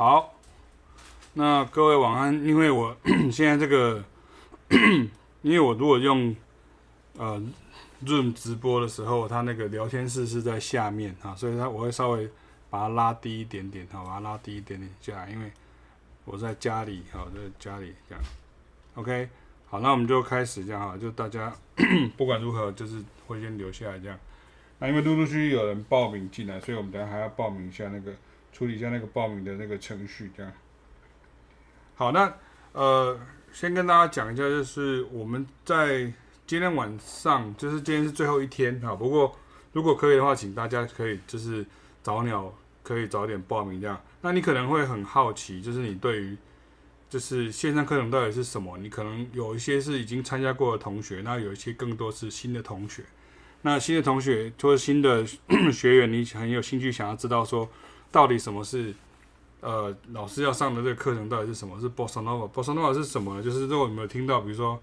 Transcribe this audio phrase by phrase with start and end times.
[0.00, 0.32] 好，
[1.34, 2.42] 那各位晚安。
[2.42, 2.96] 因为我
[3.30, 4.02] 现在这个，
[5.42, 6.34] 因为我如果用
[7.18, 7.38] 呃
[8.06, 12.26] Zoom 直播的时候，它那个聊天室是在下面啊，所以它我会稍微
[12.70, 15.52] 把它拉低一点点，好，把它拉低一点点下来，因为
[16.24, 18.24] 我在家里，好，在家里这样。
[18.94, 19.28] OK，
[19.68, 21.54] 好，那我们就开始这样哈，就大家
[22.16, 24.18] 不管如何，就是会先留下来这样。
[24.78, 28.10] 那因为陆陆续续有人报名进来，所以我们等下还要报名一下那个。
[28.52, 30.52] 处理一下那个报名的那个程序，这样。
[31.94, 32.32] 好，那
[32.72, 33.18] 呃，
[33.52, 36.12] 先跟大家讲一下，就是我们在
[36.46, 38.94] 今天晚上，就是今天是最后一天哈。
[38.94, 39.36] 不过
[39.72, 41.64] 如果可以的话，请大家可以就是
[42.02, 42.52] 早鸟
[42.82, 44.00] 可以早点报名这样。
[44.22, 46.36] 那你可能会很好奇，就是你对于
[47.08, 48.78] 就是线上课程到底是什么？
[48.78, 53.04] 你可能有一些是已经参加过的同学，那有一些更多是新的同学。
[53.62, 55.26] 那新的同学或者新的
[55.72, 57.68] 学员，你很有兴趣想要知道说。
[58.12, 58.94] 到底什么是
[59.60, 61.28] 呃老师要上的这个课程？
[61.28, 61.78] 到底是什么？
[61.80, 63.42] 是 Bossa Nova？Bossa Nova 是什么？
[63.42, 64.78] 就是如果有没有听到，比如说。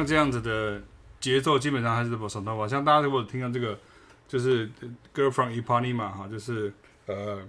[0.00, 0.82] 像这样子的
[1.20, 2.66] 节奏，基本上还是 Bossa Nova。
[2.66, 3.78] 像大家如果听到这个，
[4.26, 4.66] 就是
[5.14, 6.72] 《Girl from Ipanema》哈，就是
[7.06, 7.46] 呃，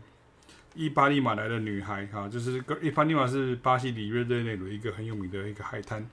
[0.76, 6.06] 伊巴利马来的女孩哈，就是伊巴利马是巴西里约热内卢一个很有名的一个海滩。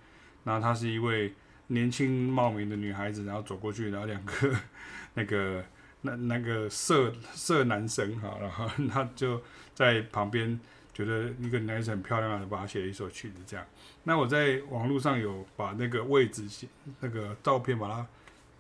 [0.45, 1.35] 那她是一位
[1.67, 4.33] 年轻貌美的女孩子，然后走过去，然后两个
[5.15, 5.65] 那个。
[6.01, 9.43] 那那个色色男神哈，然后 他就
[9.75, 10.61] 在旁边
[10.99, 13.65] 觉得一个女生很漂亮，就把他写了一首曲子这样。
[14.03, 16.67] 那我在网络上有把那个位置写
[16.99, 18.05] 那个照片把它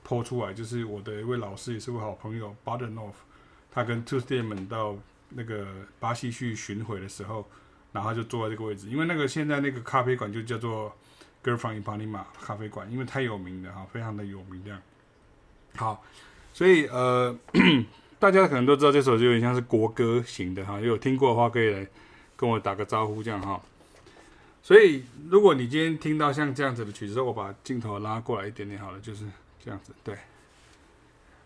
[0.07, 3.11] po 出来，就是我的一位老师也是位好朋友 Badenov，
[3.73, 4.97] 他跟 Toots Thiedemann 到
[5.31, 5.67] 那个
[5.99, 7.45] 巴西去巡回的时候，
[7.93, 10.97] 然后就坐在这个位置，因为那个现在那个咖啡馆就叫做
[11.43, 14.81] Girl from Ipanema 咖啡馆，因为太有名了哈，非常的有名这样。
[15.75, 16.05] 好。
[16.55, 17.39] 所以呃，
[18.19, 21.87] 大家可能都知道这首就有点像是国歌型的哈，有听过的话可以来
[22.39, 23.61] 跟我打个招呼这样哈。
[24.63, 29.27] 所以如果你今天听到像这样子的曲子，我把镜头拉过来一点点好了，就是
[29.63, 30.17] 这样子对。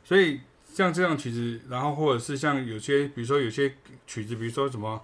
[0.05, 0.41] 所以
[0.73, 3.75] 像这样曲子，然后或者是像有些，比如说有些
[4.07, 5.03] 曲子，比如说什么。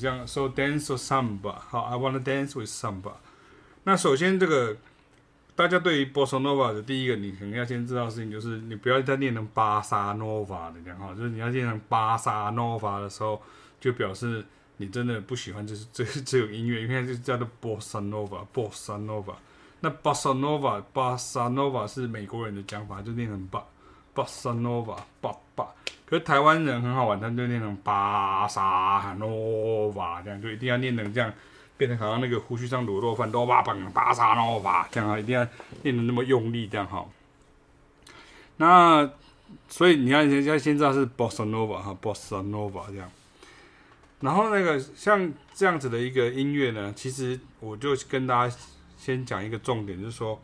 [0.00, 3.12] 像 So dance or samba，好，I wanna dance with samba。
[3.84, 4.76] 那首先这个
[5.54, 13.40] 大家对于 Bossa Nova 的第一个，你肯定要先知道的事情就是，你不要再念成巴萨诺瓦的这样哈，就是你要念成巴萨诺瓦的时候，
[13.78, 14.44] 就表示
[14.78, 19.34] 你真的不喜欢就是这这种音乐，因为就叫做 Bossa Nova，Bossa Nova。
[19.80, 23.64] 那 Bossa Nova，巴萨诺瓦是美国人的讲法，就念成巴
[24.14, 25.66] ，Bossa Nova，巴巴。
[26.04, 31.32] 可是台湾人很好玩，他就念成巴萨诺瓦这样，就一定要念成这样，
[31.76, 35.46] 变成好像那个胡须上卤肉饭，都巴巴巴萨诺瓦这样啊，一定要
[35.82, 37.06] 念得那么用力这样哈。
[38.56, 39.08] 那
[39.68, 43.08] 所以你要先要先知道是 Bossa Nova 哈，Bossa Nova 这样。
[44.20, 48.56] 然后那个像这样子的一个音乐呢，其实我就跟大家
[48.98, 50.38] 先讲一个重点，就是说，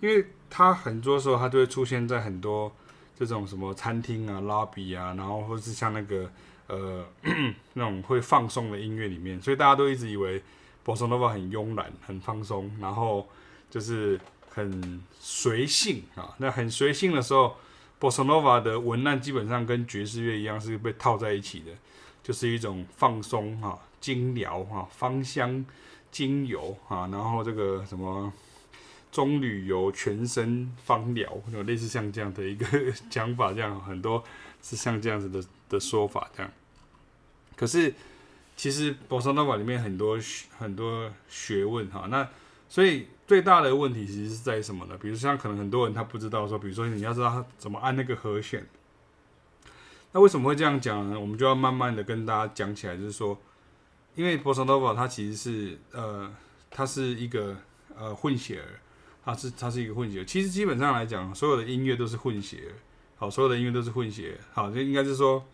[0.00, 2.72] 因为它很多时候它就会出现在很多
[3.18, 6.30] 这种什么餐厅啊、lobby 啊，然后或是像那个
[6.66, 7.04] 呃
[7.74, 10.42] 那种会放松的音乐里面，所以大家都一直以为
[10.84, 13.28] Bossa Nova 很慵懒、很放松，然后
[13.70, 14.20] 就是
[14.50, 16.34] 很随性啊。
[16.38, 17.56] 那很随性的时候
[18.00, 21.72] ，Bossa Nova 的文案基本上跟爵士乐一样，是被套在一起的。
[22.22, 25.62] 就是一种放松哈，精疗哈，芳香
[26.10, 28.32] 精油哈，然后这个什么
[29.14, 32.66] 中旅游全身芳疗，有类似像这样的一个
[33.08, 34.24] 讲法，这样很多
[34.60, 36.50] 是像这样子的的说法这样。
[37.54, 37.94] 可是
[38.56, 40.18] 其实 Bossa Nova 里面很多
[40.58, 42.28] 很多学问哈，那
[42.68, 44.98] 所以最大的问题其实是在什么呢？
[45.00, 48.66] 比如像可能很多人他不知道说，比如说你要知道他怎么按那个和弦。
[50.10, 51.20] 那为什么会这样讲呢？
[51.20, 53.38] 我们就要慢慢的跟大家讲起来，就是说，
[54.16, 56.28] 因为 Bossa Nova 它其实是呃，
[56.68, 57.56] 它是一个
[57.96, 58.80] 呃混血儿，
[59.24, 60.24] 它是它是一个混血。
[60.24, 62.72] 其实基本上来讲，所有的音乐都是混血，
[63.16, 65.44] 好，所有的音乐都是混血，好，就应该是说，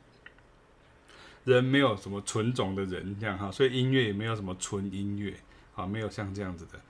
[1.44, 5.34] 人没有什么纯种的人这样哈，所以音乐也没有什么纯音乐，
[5.72, 6.80] 好，没有像这样子的。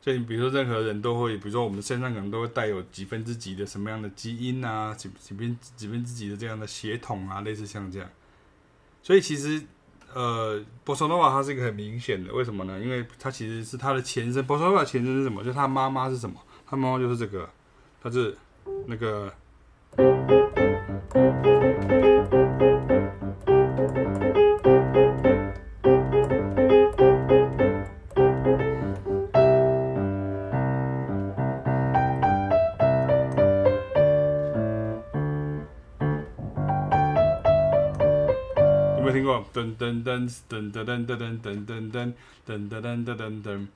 [0.00, 8.08] 所以，比如说，任何人都会，比如说，我们身上可能都会带有几分之几的什么样的基因啊，几几分几分之几的这样的血统啊，类似像这样。
[9.02, 9.60] 所以，其实，
[10.14, 12.78] 呃波索诺瓦它是一个很明显的，为什么呢？
[12.80, 14.44] 因为它其实是它的前身。
[14.44, 15.42] 波索诺瓦前身是什么？
[15.42, 16.36] 就是它妈妈是什么？
[16.66, 17.48] 它妈妈就是这个，
[18.02, 18.36] 它是
[18.86, 19.32] 那个。
[39.52, 42.12] 噔噔噔噔噔噔噔噔噔噔噔
[42.46, 43.66] 噔噔噔噔噔，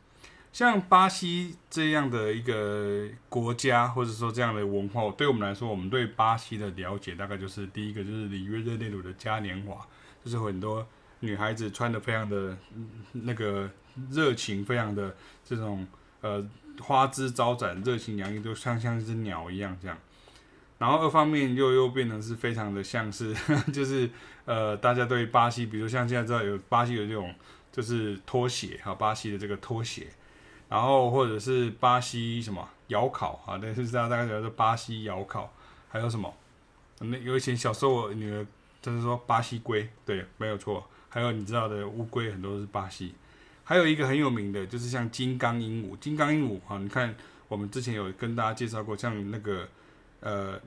[0.53, 9.87] 像巴西这样的一个国家，或者说这样的文化，对我们来说，我们对巴西的了解大概就是第一个就是里约热内卢的嘉年华，
[10.25, 10.87] 就是很多
[11.21, 12.57] 女孩子穿的非常的
[13.13, 13.71] 那个
[14.11, 15.15] 热情，非常的
[15.45, 15.87] 这种
[16.21, 16.45] 呃
[16.81, 19.99] 花枝招展、热情洋溢，都像像一只鸟一样这样。
[20.83, 23.33] 然后二方面又又变成是非常的像是，
[23.73, 24.11] 就是
[24.45, 27.33] 呃，大家对巴西，比如像现在知道有巴西有这种
[27.71, 30.09] 就是拖鞋哈，巴西的这个拖鞋，
[30.69, 35.55] 然后或者是巴西什么窑烤啊，那是大家大概叫做巴西窑烤，
[35.89, 36.35] 还有什么？
[36.99, 38.45] 那有以前小时候我女儿
[38.81, 40.85] 就是说巴西龟，对，没有错。
[41.09, 43.15] 还有你知道的乌龟很多是巴西，
[43.63, 47.15] 还有一个很有名的就是像金刚鹦鹉，金刚鹦鹉哈，你看
[47.47, 49.69] 我们之前有跟大家介绍过，像那个。
[50.23, 50.59] 呃，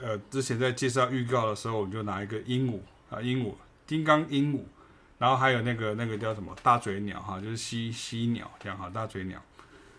[0.00, 2.80] 呃，之前在介绍预告的时候，我们就拿一个鹦鹉
[3.10, 3.54] 啊，鹦鹉，
[3.86, 4.62] 金刚鹦鹉，
[5.18, 9.38] 然后还有那个那个叫什么大嘴鸟哈，就是犀犀鸟这样哈，大嘴鸟，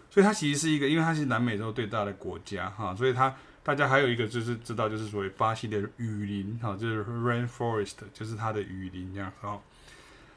[0.09, 9.61] 所以它其实是一个，因为它是南美洲最大的国家哈，所以它大家还有一个就是知道就是所谓巴西的雨林哈，就是 rainforest，就是它的雨林这样哈。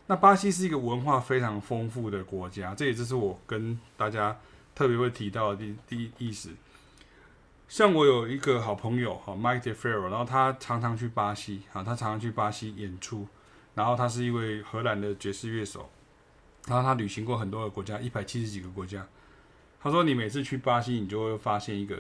[0.07, 4.37] 那巴西是一个文化非常丰富的国家，这也就是我跟大家
[4.75, 6.51] 特别会提到的第第一意思。
[7.73, 13.27] 像我有一个好朋友哈，Mike DeFaro，然后他常常去巴西啊，他常常去巴西演出，
[13.75, 15.89] 然后他是一位荷兰的爵士乐手，
[16.67, 19.07] 然后他旅行过很多个国家，一百七十几个国家。
[19.81, 21.97] 他说你每次去巴西，你就会发现一个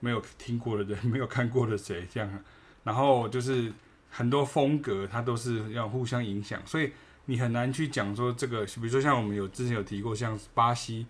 [0.00, 2.42] 没有听过的人， 没有看过的谁这样，
[2.82, 3.70] 然后就是
[4.08, 6.90] 很多风格，它都是要互相影响，所以
[7.26, 11.06] 你很难去讲说这个，比如说像我们有之前有提过，像巴西。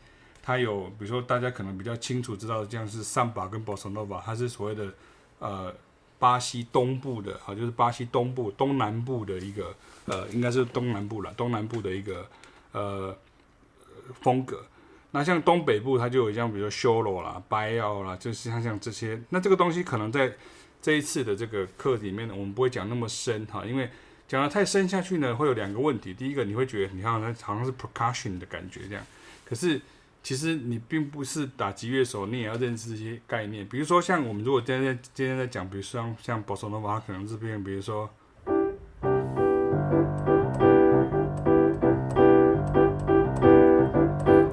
[0.48, 4.90] 它有，比如说大家可能比较清楚知道的，这样是上巴跟 Bossa Nova，它是所谓的
[5.40, 5.74] 呃
[6.18, 9.76] 巴西东部的，啊，就是巴西东部东南部的一个
[10.06, 12.26] 呃，应该是东南部了，东南部的一个
[12.72, 13.14] 呃
[14.22, 14.64] 风格。
[15.10, 19.20] 那像东北部，它就有像比如说修罗啦、白奥啦，就是像像这些。
[19.28, 20.32] 那这个东西可能在
[20.80, 23.90] 这一次的这个课里面呢，我们不会讲那么深哈，因为
[24.26, 26.14] 讲得太深下去呢，会有两个问题。
[26.14, 29.04] 第一个，你会觉得你好像好像是 percussion 的感觉这样，
[29.44, 29.78] 可是。
[30.22, 33.66] 其实你并不是打击乐手，你也要认识这些概念。
[33.66, 38.10] 比如说，像我们如果今天今天在讲，比如说像像 Bossa Nova，可能这边比如说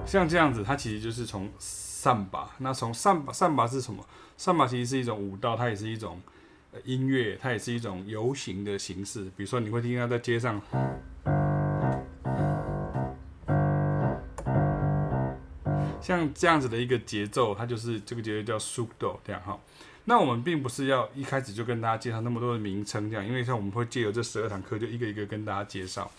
[0.06, 2.52] 像这样子，它其实就是从桑巴。
[2.60, 4.06] 那从桑巴，桑巴是什么？
[4.38, 6.22] 桑巴其实是一种舞蹈，它也是一种
[6.86, 9.26] 音乐，它也是一种游行的形式。
[9.36, 10.62] 比如说，你会听到在街上。
[16.06, 19.60] 像这样子的一个节奏，它就是这个节奏叫 sudo 这样哈。
[20.04, 26.12] 那我们并不是要一开始就跟大家介绍那么多的名称，这样，因为像我们会借由这十二堂课，就一个一个跟大家介绍，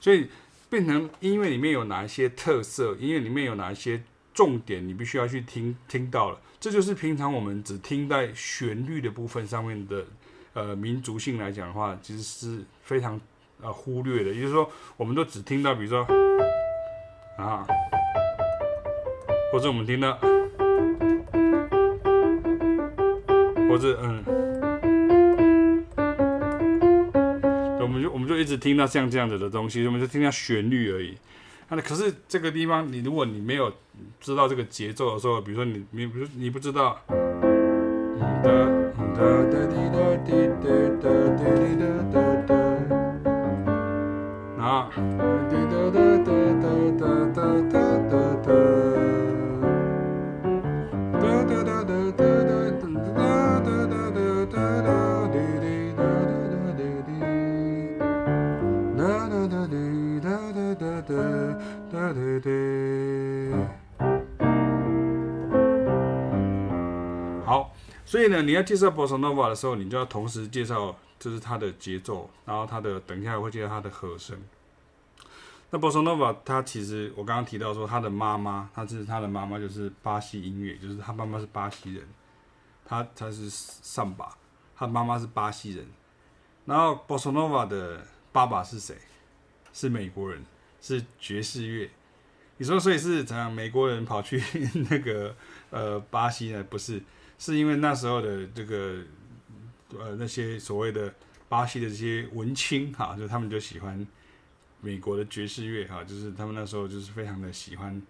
[0.00, 0.28] 所以
[0.68, 4.02] 变成音乐里面有哪一些特色，音乐里面有哪一些
[4.34, 6.40] 重点，你必须要去听听到了。
[6.58, 10.04] 这就是平常我们只听在旋律的部分上面的，
[10.52, 13.20] 呃，民族性来讲的话，其实是非常
[13.62, 14.32] 呃忽略的。
[14.32, 16.04] 也就是说，我们都只听到，比如说
[17.38, 17.64] 啊，
[19.52, 20.18] 或者我们听到。
[23.68, 24.24] 或者嗯，
[27.80, 31.14] 我们就我们就一直听到像这样子的东西，我们就听到旋律而已。
[31.68, 33.70] 那可是这个地方，你如果你没有
[34.18, 36.98] 知道这个节奏的时候，比如说你你不你不知道，
[67.46, 67.66] 啊。
[68.04, 74.34] 所以呢，你要介绍 Bossa Nova 的时候，你就要同时介绍，就是它的节奏，然后它的，等一下我会介绍它的和声。
[75.70, 82.08] 那 Bossa Nova 它其实我刚刚提到说，他的妈妈，他是他的妈妈就是巴西音乐，就是他妈妈是巴西人，
[82.86, 84.34] 他他是上巴，
[84.74, 85.86] 他妈妈是巴西人。
[86.64, 88.96] 然后 Bossa Nova 的爸爸是谁？
[89.74, 90.42] 是美国人，
[90.80, 91.90] 是爵士乐。
[92.58, 93.50] 你说，所以是怎样？
[93.50, 94.42] 美国人跑去
[94.90, 95.34] 那个
[95.70, 96.62] 呃巴西呢？
[96.64, 97.02] 不是。
[97.40, 98.96] 是因为那时候的这个
[99.96, 101.14] 呃那些所谓的
[101.48, 104.04] 巴西的这些文青哈，就他们就喜欢
[104.80, 108.02] 美国的爵士乐哈，就是他们那时候就是非常的喜欢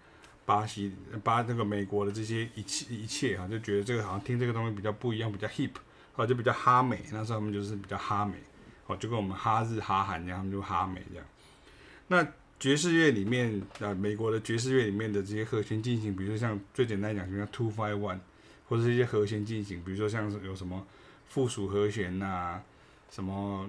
[0.47, 5.73] 巴西巴那个美国的这些一切一切哈，就觉得这个好像听这个东西比较不一样，比较 hip，
[6.15, 7.05] 或者就比较哈美。
[7.13, 8.39] 那时候他们就是比较哈美，
[8.87, 11.27] 哦，就跟我们哈日哈韩一样，他们就哈美这样。
[12.07, 12.27] 那
[12.61, 18.19] 爵士乐里面啊，美国的爵士乐里面的这些和弦进行，比如说像最简单讲，就像 two five one。
[18.71, 20.87] 或者是一些和弦进行，比如说像是有什么
[21.27, 22.63] 附属和弦呐、啊，
[23.11, 23.67] 什么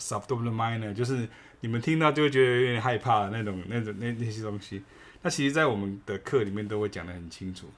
[0.00, 1.28] subdominant minor，就是
[1.60, 4.82] 你们听到就会觉得有点害怕的那种、那种、那那些东西。
[5.22, 7.68] 那其实，在我们的课里面都会讲得很清楚。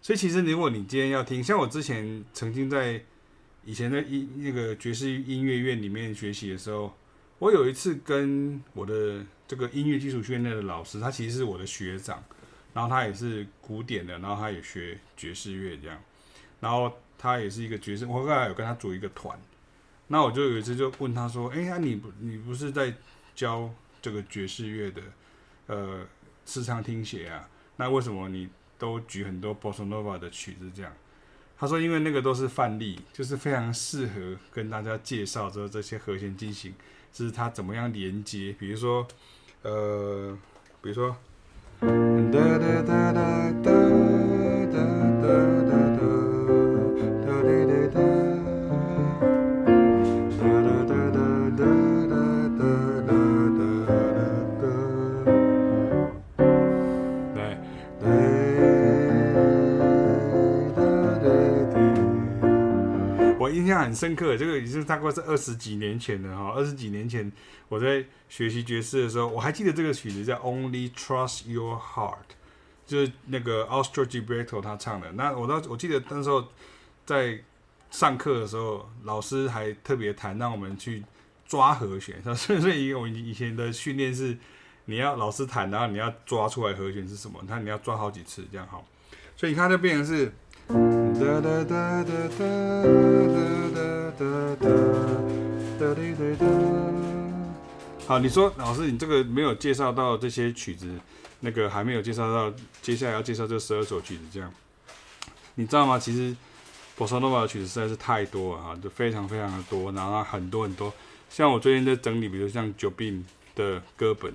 [0.00, 3.02] 所以，其实如果你今天要听，像我之前曾经在
[3.64, 6.96] 以前的音那个爵士音乐院里面学习的时候，
[7.40, 12.24] 我有一次跟我的这个音乐基础训练的老师，他其实是我的学长。
[12.72, 16.02] 然后他也是古典的，然后他也学爵士乐这样，
[16.58, 19.38] 然后他也是一个爵士，我刚才有跟他组一个团，
[20.06, 22.94] 那我就有一次就问他说：“哎呀，你不你不是在
[23.34, 25.02] 教这个爵士乐的，
[25.66, 26.00] 呃，
[26.46, 27.46] 视唱听写啊？
[27.76, 30.90] 那为什么你都举很多 Bossa Nova 的曲子这样？”
[31.58, 36.72] 他说：“因为那个都是范例，就是非常适合跟大家介绍说这些和弦进行，
[37.12, 39.06] 就是它怎么样连接，比如说，
[39.62, 40.36] 呃，
[40.80, 41.16] 比如说。”
[42.32, 44.11] 哒哒哒哒哒
[63.62, 67.30] 印象很深刻，这个已经大概是二十几年前了哈，二十几年前
[67.68, 72.10] 我在学习爵士的时候，我还记得这个曲子叫《Only Trust Your Heart》，
[72.84, 75.12] 就是那个 Austral Gilberto 他唱的。
[75.12, 76.48] 那我到我记得那时候
[77.06, 77.40] 在
[77.92, 81.04] 上课的时候，老师还特别谈让我们去
[81.46, 84.36] 抓和弦，所以所以我以前的训练是
[84.86, 88.84] 你要老师弹，然后你要抓出来和弦是什么，他你要抓好几次这样好。
[89.36, 90.32] 所以你看这变成是。
[91.20, 92.44] 哒哒哒哒哒
[93.28, 93.38] 哒
[93.72, 93.78] 哒
[94.18, 94.22] 哒
[94.56, 94.64] 哒
[95.78, 96.46] 哒哒哒
[98.06, 100.88] 好，你说老师，你这个没有介绍到这些曲子，
[101.40, 104.52] 那个还没有介绍到，接下来要介绍这十二首曲子，这样，
[105.54, 105.98] 你知道吗？
[105.98, 106.34] 其实
[106.96, 110.92] 波萨诺瓦的曲子实在是太多了哈，就非常非常的多，然后很多很多。
[111.28, 113.22] 像我最近在整理，比如像 Jobim
[113.54, 114.32] 的歌本，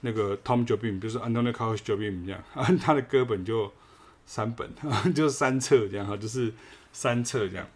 [0.00, 2.42] 那个 Tom Jobim，就是 Antonio Carlos Jobim 这样，
[2.80, 3.70] 他的歌本就。
[4.26, 4.70] 三本，
[5.14, 6.52] 就是三册这样哈，就是
[6.92, 7.66] 三册这样。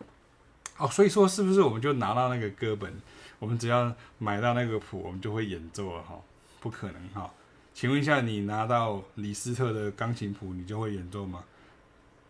[0.78, 2.92] 哦，所以说是不是我们就拿到那个歌本，
[3.38, 6.20] 我们只要买到那个谱，我们就会演奏了哈？
[6.60, 7.32] 不可能哈。
[7.72, 11.44] 请问一下，你拿到李斯特的钢琴谱，你就会演奏吗？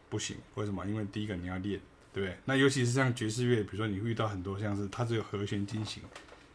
[0.09, 0.85] 不行，为什么？
[0.87, 1.81] 因为第一个你要练，
[2.13, 2.37] 对不对？
[2.45, 6.03] 那尤其是像爵士乐，比如说你遇到很多像是它只有和弦进行，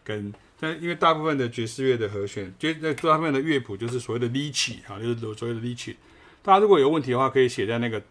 [0.03, 5.95] 跟但因为大部分的爵士乐的和弦，就在大部分的乐谱就是所谓的 Liedje 哈，就是所谓的 Liedje。
[6.43, 8.01] 大家如果有问题的话，可以写在那个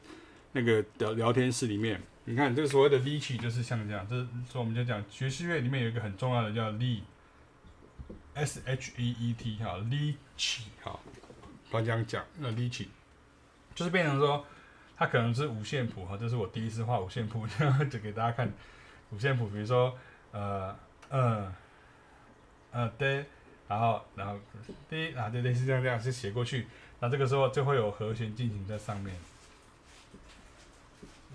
[0.52, 2.00] 那个聊聊天室里面。
[2.24, 10.70] 你看这个所谓的 l e c h 就是像这样，这是说我们就讲爵士乐里面有一个很重要的叫 Lead，S H E E T 哈 l e c h
[10.82, 11.00] 哈，
[11.72, 12.90] 他这样讲那 l e c h
[13.74, 14.44] 就是变成说
[14.96, 18.52] 它可能是五线谱哈，这是我第一次画五线谱，然后就给大家看
[19.10, 19.98] 五线谱，比如说
[20.30, 20.76] 呃
[21.08, 21.52] 呃
[22.70, 23.24] 呃对，
[23.66, 24.38] 然后然后
[24.88, 26.66] 对啊对对是这样这样是写过去，
[27.00, 29.16] 那这个时候就会有和弦进行在上面，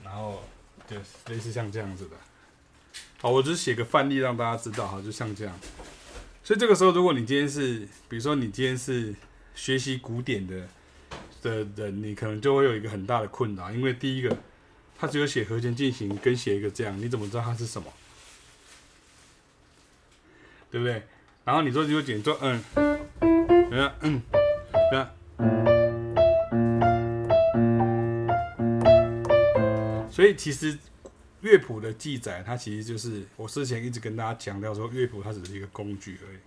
[0.03, 0.41] 然后。
[0.87, 0.95] 就，
[1.33, 2.15] 类似像这样子的，
[3.19, 5.59] 好，我只是写个范例让大家知道哈，就像这样。
[6.43, 9.15] 所以这个时候，如果你今天是，比如说你今天是
[9.55, 10.67] 学习古典的
[11.41, 14.37] 的人，你可能就会有一个很大的困扰，因为第一个，
[14.95, 17.91] 他只有写和弦进行跟写一个这样，你怎么知道它是什么？
[20.69, 21.01] 对不对？
[21.45, 24.21] 然后你说你就点做嗯，嗯，对啊，嗯，
[30.09, 30.77] 所以其实
[31.41, 36.37] 乐谱的记载，它其实就是我之前一直跟大家强调说，乐谱它只是一个工具而已。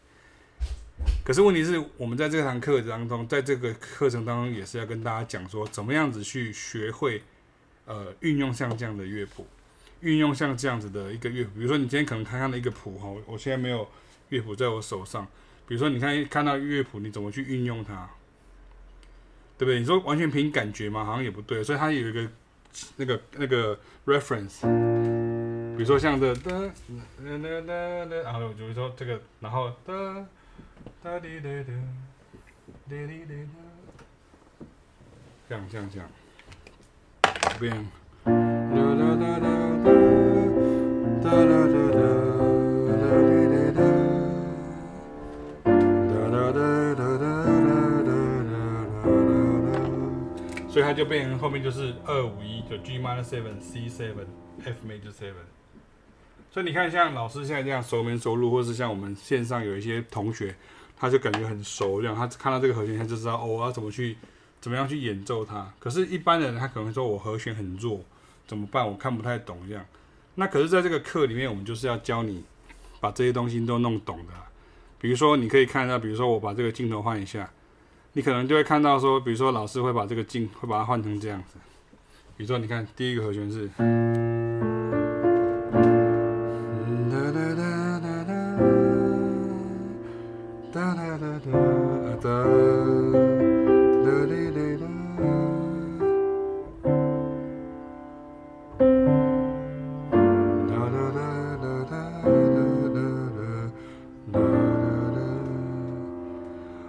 [1.23, 7.23] 可是问题是我们在这堂课当中，在这个课程当中，也是要跟大家讲说，怎么样子去学会
[7.85, 9.47] 呃运用像这样的乐谱，
[10.01, 11.51] 运用像这样子的一个乐谱。
[11.55, 13.87] 比如说你今天可能看看的一个谱哈，我现在没有
[14.31, 15.27] 乐谱在我手上。
[15.67, 18.09] 比如说你看看到乐谱，你怎么去运用它？
[19.59, 19.79] 对不对？
[19.81, 21.05] 你说完全凭感觉嘛？
[21.05, 21.63] 好像也不对。
[21.63, 22.27] 所以它有一个。
[22.97, 24.61] 那个那个 reference，
[25.75, 26.69] 比如说像这哒哒
[27.43, 30.27] 哒哒哒，然后就比如说这个，然后哒
[31.03, 31.73] 哒滴滴滴
[32.89, 33.49] 滴滴滴，
[35.49, 36.09] 这样这样这样，
[37.23, 37.73] 这边
[38.23, 38.31] 哒
[38.95, 39.58] 哒哒哒
[50.99, 54.27] 就变成后面就是二五一，就 G minor seven C seven
[54.65, 55.47] F major seven。
[56.51, 60.57] 所以你看，像老师现在这样熟门熟路，或是像我们线上有一些同学，
[60.97, 64.17] 他就感觉很熟，这样他看到这个和弦，他就知道哦，我要怎么去，
[64.61, 65.73] 怎么样去演奏它。
[65.79, 68.01] 可是，一般人他可能说我和弦很弱，
[68.47, 68.85] 怎么办？
[68.85, 69.87] 我看不太懂这样。
[70.35, 72.43] 那可是在这个课里面，我们就是要教你
[72.99, 74.33] 把这些东西都弄懂的。
[75.01, 77.49] 比如说，你可以看到，比如说我把这个镜头换一下。
[78.19, 81.57] 你可能就会看到说，比如说老师会把这个镜会把它换成这样子。
[82.37, 83.71] 比如说，你看第一个和弦是，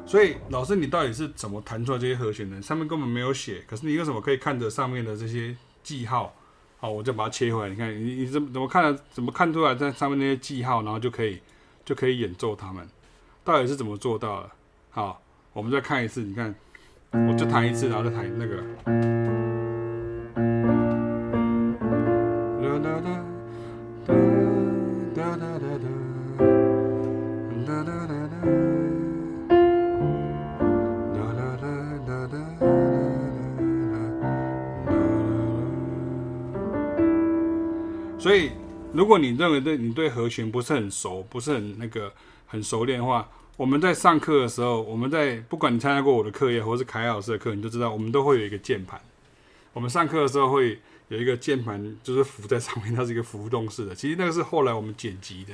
[0.10, 2.60] 所以老师，你到底是怎么弹出来这些和弦的？
[2.64, 6.34] 上面根本没有写，可是你为什么可以看着上面的这些记号？
[6.80, 7.70] 好，我就把它切回来。
[7.70, 9.04] 你看，你你怎么怎么看的？
[9.12, 11.40] 怎么看出来在上面那些记号，然后就可以
[11.86, 12.90] 就可以演奏它们？
[13.44, 14.50] 到底是怎么做到的？
[14.90, 15.22] 好，
[15.54, 16.22] 我们再看一次。
[16.22, 16.56] 你看，
[17.12, 19.69] 我就弹一次，然后再弹那个。
[38.20, 38.52] 所以，
[38.92, 42.14] 如果你认为对你对和弦不是很熟，不是很那个
[42.46, 49.00] 很熟练的话，我们在上课的时候，我们在不管你参加过我的课业，或是凯老师的课，你就知道，我们都会有一个键盘。
[49.72, 50.78] 我们上课的时候会
[51.08, 53.96] 有一个键盘，就是浮在上面，它是一个浮动式的。
[53.96, 55.54] 其实那个是后来我们剪辑的。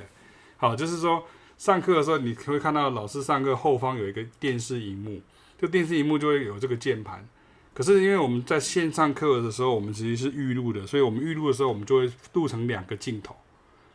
[0.58, 1.23] 好，就是说
[1.60, 5.21] 上课的时候，你会看到老师上课后方有一个电视荧幕，
[5.62, 7.23] 这电视荧幕就会有这个键盘。
[7.76, 13.36] 可是因为我们在线上课的时候，我们其实是预录的，所以我们预录的时候，我们就会录成两个镜头，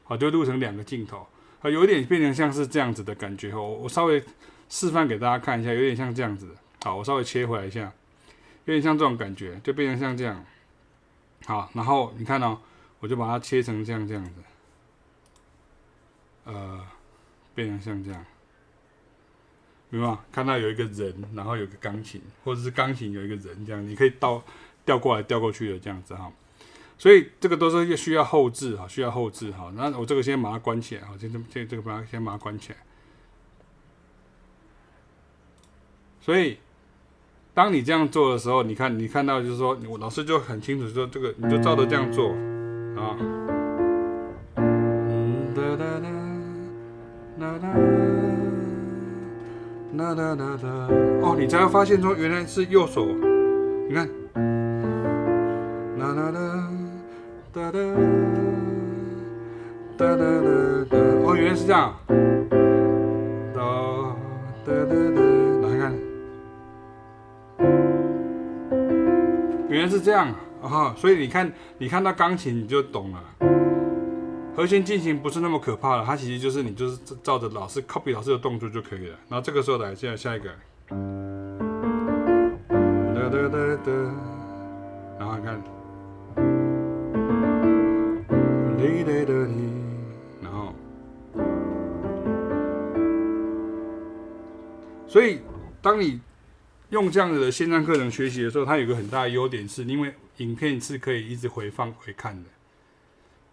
[0.05, 1.27] 好，就录成两个镜头，
[1.63, 3.67] 啊，有点变成像是这样子的感觉哦。
[3.83, 4.23] 我稍微
[4.69, 6.55] 示范给大家看一下，有点像这样子。
[6.85, 7.91] 好，我稍微切回来一下，
[8.67, 10.45] 有点像这种感觉，就变成像这样。
[11.47, 12.59] 好，然后你看哦，
[13.01, 14.33] 我就把它切成这样这样子，
[16.45, 16.87] 呃，
[17.55, 18.23] 变成像这样。
[19.91, 20.17] 明白？
[20.31, 24.43] 看到有一个人，然后有个钢琴，或者是钢琴有一个人，这样你可以倒
[24.85, 26.33] 调过来调过去的这样子哈。
[26.97, 29.73] 所以这个都是要需要后置哈，需要后置哈。
[29.75, 32.79] 那我这个先把它关起来，哈，先这这这个把它先把它关起来。
[36.21, 36.59] 所以
[37.55, 42.31] 当你这样做的时候，你看你看到就是说，我老师就很清楚说这个，你就照着这样做
[42.97, 43.17] 啊。
[45.55, 46.11] 哒哒哒
[47.39, 48.00] 哒哒
[49.99, 50.69] 哒哒哒哒。
[51.23, 53.07] 哦，你才会发现说，原来是右手。
[53.89, 54.09] 你看，
[55.99, 56.39] 哒哒哒
[57.53, 57.79] 哒哒
[59.99, 60.25] 哒哒哒
[60.89, 60.97] 哒。
[61.25, 61.93] 哦，原来是这样。
[63.53, 63.61] 哒
[64.65, 65.21] 哒哒哒，
[65.69, 65.93] 来看，
[69.69, 70.29] 原来是这样
[70.63, 70.95] 啊、哦！
[70.97, 73.21] 所以你看，你看到钢琴你就懂了。
[74.61, 79.19] 和弦进行不是那么可怕了，它其实就是你就是照着老师 copy 老师的动作就可以了。
[79.27, 80.51] 然后这个时候来，现在下一个，
[83.15, 83.91] 哒哒哒哒，
[85.19, 85.59] 然后看，
[90.43, 90.75] 然后，
[95.09, 95.41] 所以
[95.81, 96.21] 当你
[96.91, 102.51] 用这样子的线上课程学习的时候，它有个很大的优点，是因为影片是可以一直回放回看的。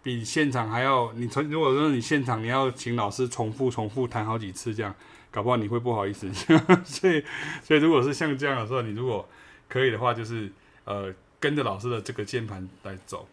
[0.08, 4.94] 比现场还要，你从如果说你现场你要请老师重复重复弹好几次这样，
[5.30, 6.32] 搞不好你会不好意思。
[6.82, 7.22] 所以，
[7.62, 9.28] 所以如果是像这样的时候，你如果
[9.68, 10.50] 可以的话，就是
[10.84, 13.28] 呃跟着老师的这个键盘来走。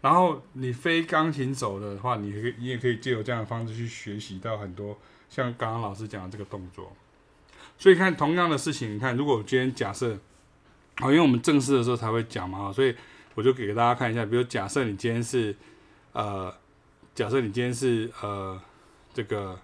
[0.00, 4.96] 然后你非钢琴手的话，你可以你也可以借由这样的方式去学习到很多
[5.28, 6.90] 像刚刚老师讲的这个动作。
[7.76, 10.18] 所以看同样的事情，你看如果今天假设，
[10.96, 12.94] 好，因为我们正式的时候才会讲嘛，所以
[13.34, 15.54] 我就给大家看一下，比如假设你今天是。
[16.18, 16.52] 呃，
[17.14, 18.60] 假设你今天是呃
[19.14, 19.56] 这个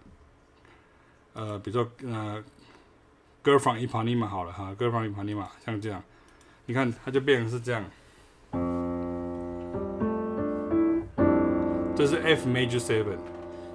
[1.33, 2.45] 呃，比如说呃
[3.43, 6.01] ，Girl from Ipanema 好了哈，Girl from Ipanema 像这样，
[6.67, 7.85] 你看它就变成是这样，
[11.97, 13.17] 这是 F major seven，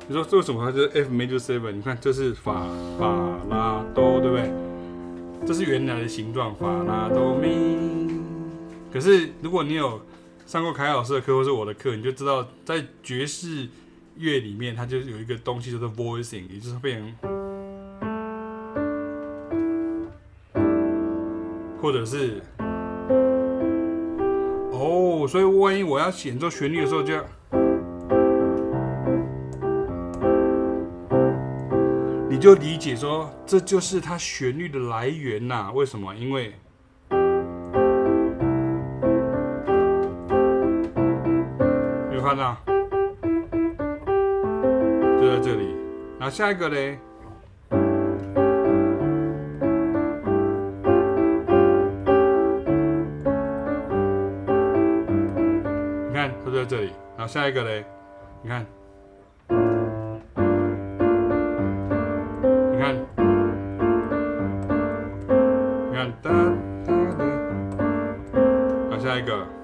[0.07, 1.71] 你说这为什么它是 F major seven？
[1.73, 2.65] 你看这是法
[2.97, 3.05] 法
[3.49, 4.49] 拉哆，对不对？
[5.45, 8.21] 这是原来的形状，法拉哆咪。
[8.89, 10.01] 可是如果你有
[10.49, 13.69] 上过凯凯老师的课或是我的课，你就知道在爵士
[14.15, 17.13] 乐里面，它就有一个东西叫做 voicing，也就是变成，
[21.79, 22.41] 或者是，
[24.71, 27.23] 哦，所以万一我要演奏旋律的时候，就要，
[32.27, 36.15] 你就理解说，这就是它旋律的来源呐、为什么？
[36.15, 36.55] 因为。
[42.29, 42.55] 看到，
[45.19, 45.75] 就在这里。
[46.19, 46.99] 然后下一个嘞，
[56.07, 56.91] 你看，它就在这里。
[57.17, 57.83] 然后下一个嘞，
[58.43, 58.63] 你看，
[62.73, 62.95] 你看，
[65.89, 66.37] 你看，哒哒
[67.17, 67.25] 哒。
[68.87, 69.58] 然后下一个。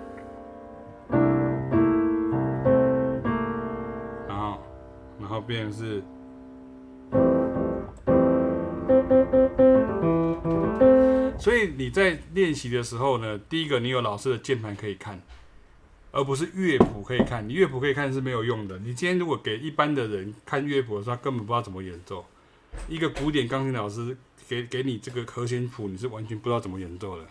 [5.46, 6.02] 变是，
[11.38, 15.22] 所以你在练习的时候呢，第一个你有老师的键盘可以看，
[16.12, 17.48] 而不是乐谱可以看。
[17.48, 18.80] 你乐谱可以看是没有用的。
[18.80, 22.26] 你今天如果给一般的人看乐谱的时候，他根本不知道怎么演奏。
[22.90, 27.26] 一个古典钢琴老师给给你这个和弦谱，你是完全不知道怎么演奏的。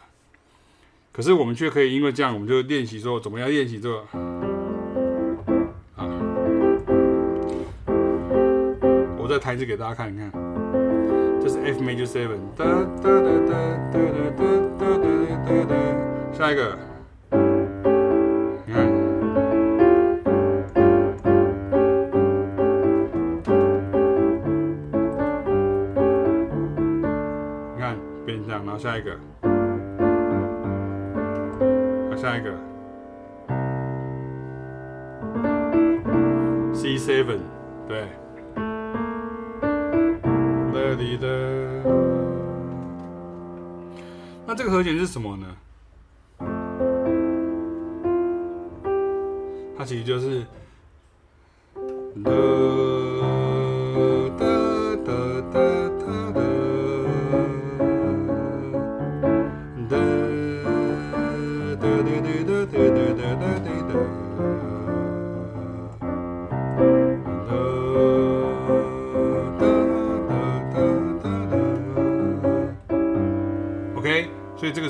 [1.12, 4.53] 可是我们却可以因为这样，我们就练习说怎么样练习这个。
[9.24, 10.30] 我再弹一次给大家看，一看，
[11.40, 12.66] 这是 F major seven，哒
[13.02, 13.56] 哒哒哒
[13.90, 14.44] 哒哒
[14.76, 14.84] 哒
[15.48, 15.74] 哒哒，
[16.36, 16.76] 下一个，
[44.64, 45.46] 这个和弦是什么呢？
[49.76, 50.42] 它其实就是。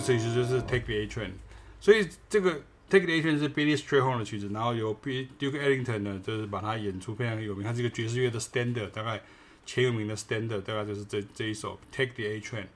[0.04, 1.30] 所以其实就是 Take the A Train，
[1.80, 9.22] 所以这个 Take the A Train 是 Billy Strayhorn 的曲子，然后由 Duke Ellington 呢，就是把它演出非常有名，它是一个爵士乐的 Standard，大概
[9.64, 12.66] 前有名的 Standard 大概就是这这一首 Take the A Train。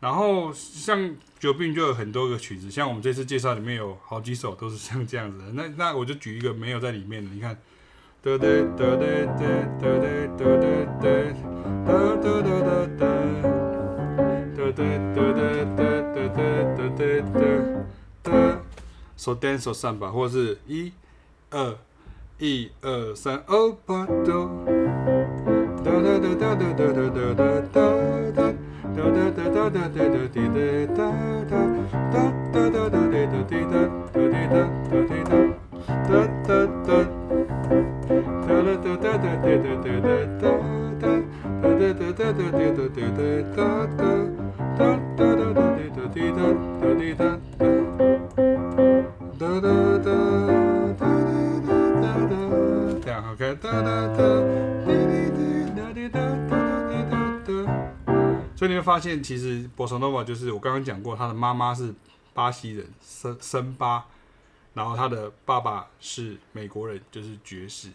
[0.00, 5.52] 然后像久病就有很多个曲子，像我们这次介绍里面有好几首都是像这样子的。
[5.52, 7.54] 那那我就举一个没有在里面的，你看。
[19.17, 20.91] So dance so samba，或者是一
[21.49, 21.75] 二
[22.37, 24.49] 一二三，哦巴哆。
[41.80, 44.04] 哒哒哒哒哒哒哒哒哒
[44.76, 47.40] 哒哒哒哒哒哒哒哒
[53.00, 53.56] 这样 OK，
[58.54, 61.94] 所以你会发现，其实波萨诺瓦就是我刚刚讲过，他的妈妈是
[62.34, 64.04] 巴西人，森森巴，
[64.74, 67.88] 然后他的爸爸是美国人，就是爵士。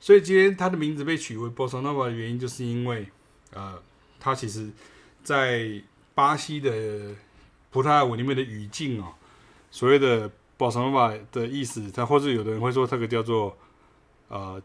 [0.00, 3.06] 所以今天他的名字被取为波萨诺瓦的原因，就是因为，
[3.52, 3.80] 呃，
[4.18, 4.70] 他其实，
[5.22, 5.80] 在
[6.14, 7.14] 巴西的
[7.70, 9.14] 葡萄牙文里面的语境哦，
[9.70, 13.56] 所谓的波萨诺瓦的意思，他或者有的人会说这个叫做。
[14.32, 14.62] 呃，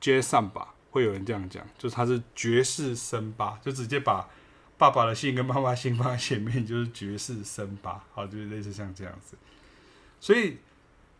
[0.00, 4.28] 杰桑巴会有人这样讲，就是他是爵士森巴，就直接把
[4.76, 9.36] 爸爸的姓跟妈妈姓放在前面，就是爵士森巴，好，就是类似像这样子。
[10.20, 10.58] 所以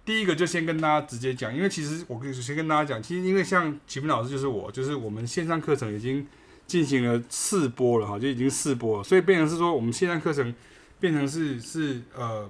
[0.08, 6.26] 第一个就先跟大家直接讲，因为其实我可以先跟大家讲，其实因为像启明老师就是我，就是我们线上课程已经
[6.66, 10.54] 进行了四波了哈，就已经四波了，所以变成是说我们线上课程
[10.98, 12.48] 变成是是呃，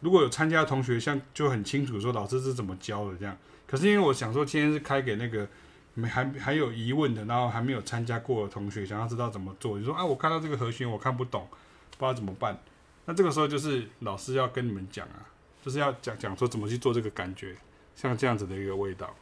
[0.00, 3.36] 如果有参加的同学，像就很清楚说老师是怎么教的这样。
[3.66, 5.46] 可是因为我想说，今天是开给那个
[5.92, 12.58] 没还还有疑问的，然后还没有参加过的同学，想要知道怎么做，就说啊，我看到这个和弦我看不懂，不知道怎么办。
[13.04, 15.28] 那这个时候就是老师要跟你们讲啊，
[15.68, 17.54] 就是要讲讲说怎么去做这个感觉，
[17.94, 19.14] 像这样子的一个味道。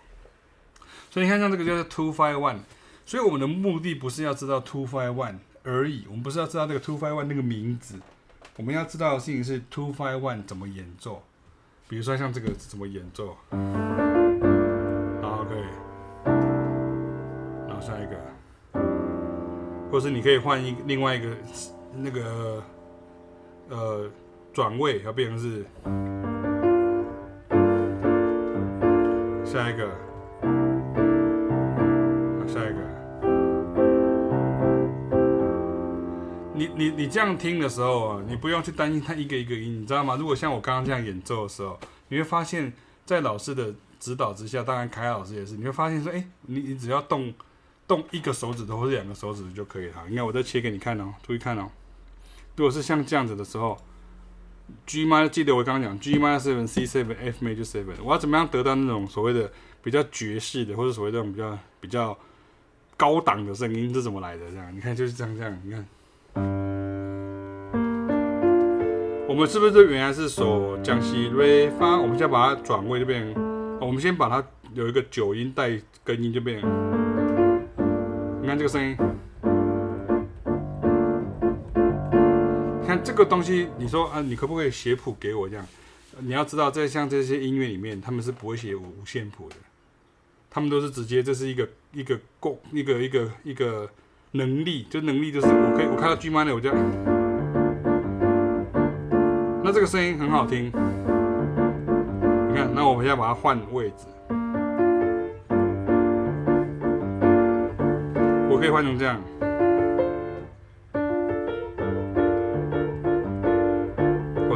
[1.10, 2.58] 所以你看，像这个叫做 two five one，
[3.04, 7.98] 所以我们的目的不是要知道 two five one 而已，我们不是要知道这个 two five one 那个名字，
[8.56, 11.20] 我们要知道的事情是 two five one 怎么演奏。
[11.88, 13.36] 比如说像这个怎么演奏。
[15.20, 15.64] 好，可以。
[17.66, 18.16] 然后下一个，
[19.90, 21.36] 或是你可以换一另外一个
[21.92, 22.62] 那个
[23.68, 24.08] 呃
[24.56, 25.66] 转位，要变成是
[29.44, 29.86] 下一个，
[32.46, 32.80] 下一个。
[36.54, 40.16] 你你你这样听的时候啊，你不用去担心它一个一个音，你知道吗？
[40.18, 42.72] 如果像我刚刚这样演奏的时候，你会发现
[43.04, 47.34] 在老师的指导之下，当然凯老师也是，你会发现说，哎，你你只要动。
[47.86, 50.02] 动一个手指头或者两个手指就可以了。
[50.08, 51.68] 你看，我再切给你看哦，注意看哦。
[52.56, 53.78] 如果是像这样子的时候
[54.86, 59.50] ，G minor 记得我刚刚讲 G minor seven C seven F major seven，我要怎么样得到那种所谓的
[59.82, 62.16] 比较爵士的，或者所谓这种比较比较
[62.96, 64.50] 高档的声音是怎么来的？
[64.50, 65.86] 这样，你看就是这样这样，你看，
[69.28, 71.98] 我们是不是原来是手降西瑞发？
[71.98, 73.34] 我们先把它转位就变，
[73.80, 76.58] 我们先把它有一个九音带根音就变。
[78.40, 78.96] 你看这个声音，
[83.06, 85.64] 这个东西，你说啊，你可不可以写谱给我这样？
[86.18, 89.54] 你要知道，在像这些音乐里面，他们是不会写五线谱的，
[90.50, 93.88] 他们都是直接，这是一个一个共一个一个一个
[94.32, 96.72] 能力，就能力就是我可以我看到 G minor 我就，
[99.62, 100.72] 那这个声音很好听，你
[102.56, 104.04] 看，那我们现在把它换位置。
[108.50, 109.22] 我可以换成这样，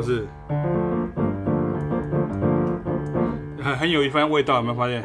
[0.00, 0.26] 或是
[3.62, 5.02] 很很有一番味道，有没有发现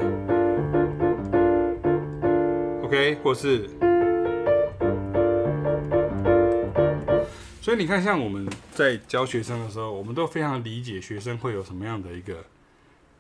[2.81, 3.69] ？OK，或是，
[7.62, 12.38] 所以你看，像我们在教学生的时候，我们都非常理解学生会有什么样的一个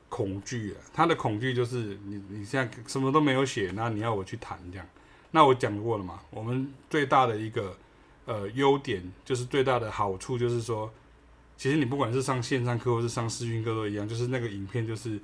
[0.07, 0.79] 恐惧啊。
[0.93, 4.87] 他的恐惧就是你你现在什么都没有写，那你要我去弹这样。
[5.31, 7.75] 那我讲过了嘛，我们最大的一个
[8.23, 10.89] 呃优点就是最大的好处就是说，
[11.57, 15.19] 其实你不管是上线上课或是上视讯课都一样，就是那个影片就是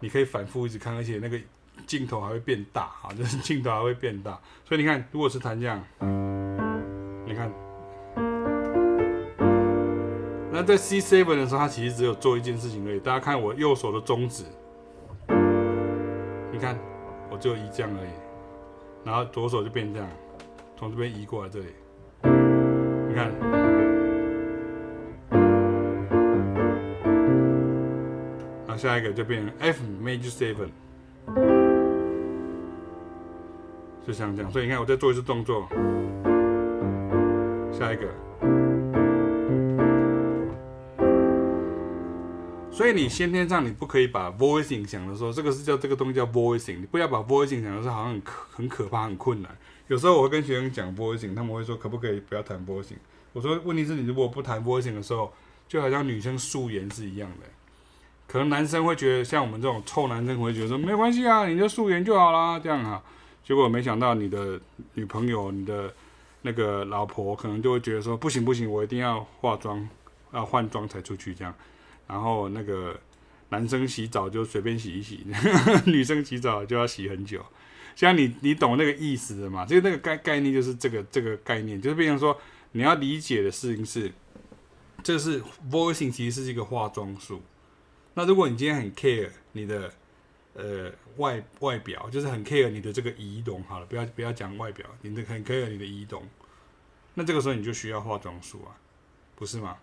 [0.00, 1.38] 你可以反复一直看，而且那个
[1.86, 4.40] 镜头还会变大啊，就是镜头还会变大。
[4.64, 5.82] 所以你看，如果是弹这样，
[7.26, 7.52] 你看，
[10.52, 13.00] 那在 C7 的时候，它其实只有做一件事情而已。
[13.00, 14.44] 大家看我右手的中指，
[16.52, 16.78] 你看，
[17.30, 18.10] 我只有一这样而已。
[19.04, 20.08] 然后左手就变这样，
[20.78, 21.66] 从这边移过来这里，
[23.08, 23.30] 你看，
[28.84, 30.68] 下一个就变成 F major seven，
[34.06, 34.52] 就像这样。
[34.52, 35.66] 所以你看，我再做一次动作，
[37.72, 38.02] 下一个。
[42.70, 49.50] 所以你先天上你不可以把 voicing 想的说，这个是叫这个东西叫 voicing，你不要把 voicing 想的时候好像很可很可怕很困难。
[49.86, 52.98] 有时候我会跟学生讲 voicing，他们会说可不可以不要弹 voicing？
[53.32, 55.32] 我说问题是你如果不弹 voicing 的时候，
[55.66, 57.46] 就好像女生素颜是一样的。
[58.34, 63.00] 可能男生会觉得像我们这种臭男生会觉得说没关系啊，你就素颜就好啦，这样哈。
[63.44, 64.60] 结果没想到你的
[64.94, 65.94] 女朋友、你的
[66.42, 69.88] 那个老婆可能就会觉得说不行不行，我一定要化妆，
[70.32, 71.54] 要换装才出去这样。
[72.08, 72.98] 然后那个
[73.50, 75.24] 男生洗澡就随便洗一洗，
[75.86, 77.40] 女生洗澡就要洗很久。
[77.94, 79.64] 像你你懂那个意思的嘛？
[79.64, 82.36] 就那个概概念就是这个这个概念，就是变成说
[82.72, 84.10] 你要理解的事情是，
[85.04, 87.40] 这是 voicing 其实是一个化妆术。
[88.14, 89.92] 那如果你今天很 care 你的
[90.54, 96.22] 呃外外表，就是很 care 你的这个仪容，好了，不要不要讲外表，你的很 care 你的仪容，
[97.14, 98.72] 那这个时候你就需要化妆术啊，
[99.36, 99.76] 不是吗？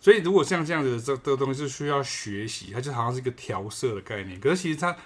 [0.00, 4.40] 所以如果像这样子的这这个东西是需要学习，它就好像是一个调色的概念。
[4.40, 4.96] 可是其实它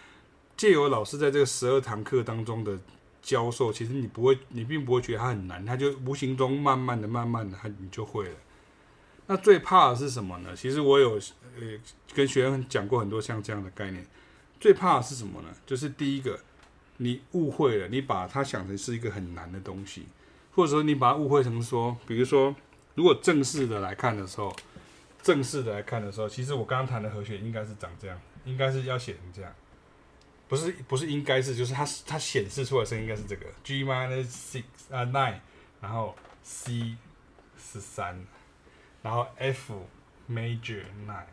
[0.56, 2.78] 借由老师在这个十二堂课当中的
[3.20, 8.36] 教授，其实你不会，你并不会觉得它很难，它就无形中慢慢的、慢慢的，它你就会了。
[9.26, 10.54] 那最怕的是什么呢？
[10.54, 11.14] 其实我有
[11.58, 11.78] 呃
[12.14, 14.04] 跟学生讲过很多像这样的概念。
[14.60, 15.48] 最怕的是什么呢？
[15.66, 16.38] 就是第一个，
[16.98, 20.06] 你误会了，你把它想成是一个很难的东西，
[20.54, 22.54] 或者说你把它误会成说，比如说，
[22.94, 24.54] 如果正式的来看的时候，
[25.22, 29.52] 正式的来看的时候，其实我刚刚弹的和弦应该是长这样，应该是要写成这样，
[30.48, 35.40] 不是不是应该是，就是它它显示出来的声音应该是这个 G minus six 啊 nine，
[35.80, 36.96] 然后 C
[37.58, 38.24] 是三。
[39.04, 39.74] 然后 F
[40.30, 41.26] major nine，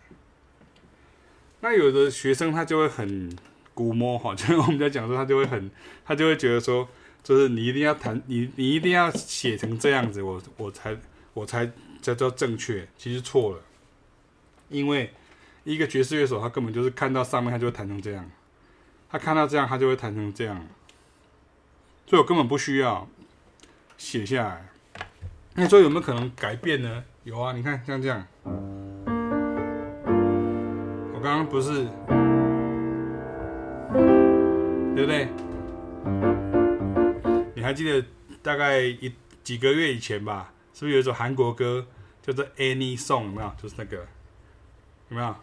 [1.62, 3.34] 那有的学生他就会很
[3.73, 5.71] 估摸哈， 就是我们在讲说他就会很，
[6.03, 6.86] 他就会觉得说，
[7.23, 10.97] 就是你一定要弹，你你一定要写成这样子，我我才
[11.34, 13.62] 我才叫做正确，其实错了，
[14.67, 15.13] 因为
[15.63, 18.29] 一个爵士乐手他根本就是看到上面他就会弹成这样，
[19.10, 20.67] 他看到这样他就会弹成这样，
[22.05, 23.07] 所以我根本不需要
[23.97, 24.67] 写下来。
[25.53, 27.05] 那你说有没有可能改变呢？
[27.23, 28.25] 有啊，你看像这样，
[31.13, 31.86] 我刚刚不是，
[34.95, 35.27] 对不对？
[37.53, 38.03] 你还记得
[38.41, 40.51] 大概一几个月以前吧？
[40.73, 41.86] 是不是有一首韩国歌
[42.23, 43.21] 叫做《Any Song》？
[43.25, 43.51] 有没有？
[43.62, 43.97] 就是那个，
[45.10, 45.36] 有没有？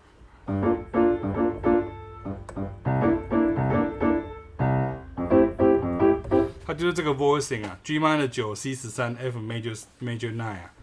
[6.66, 10.74] 它就是这个 voicing 啊，G minor 九 C 十三 F major major nine 啊。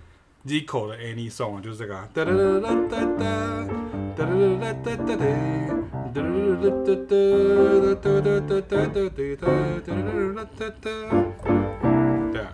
[0.45, 2.07] Zico 的 Any Song 就是这个啊。
[2.13, 2.23] 对
[12.41, 12.53] 啊，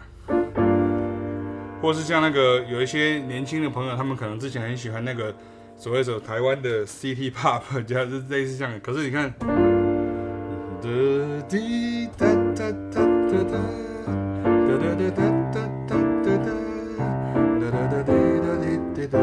[1.82, 5.34] 或是像那个有一些年轻的朋友，他们可能之前很喜欢那个
[5.76, 8.80] 所谓的台湾的 City Pop，就是类似这样。
[8.82, 9.34] 可是你看。
[19.12, 19.20] 对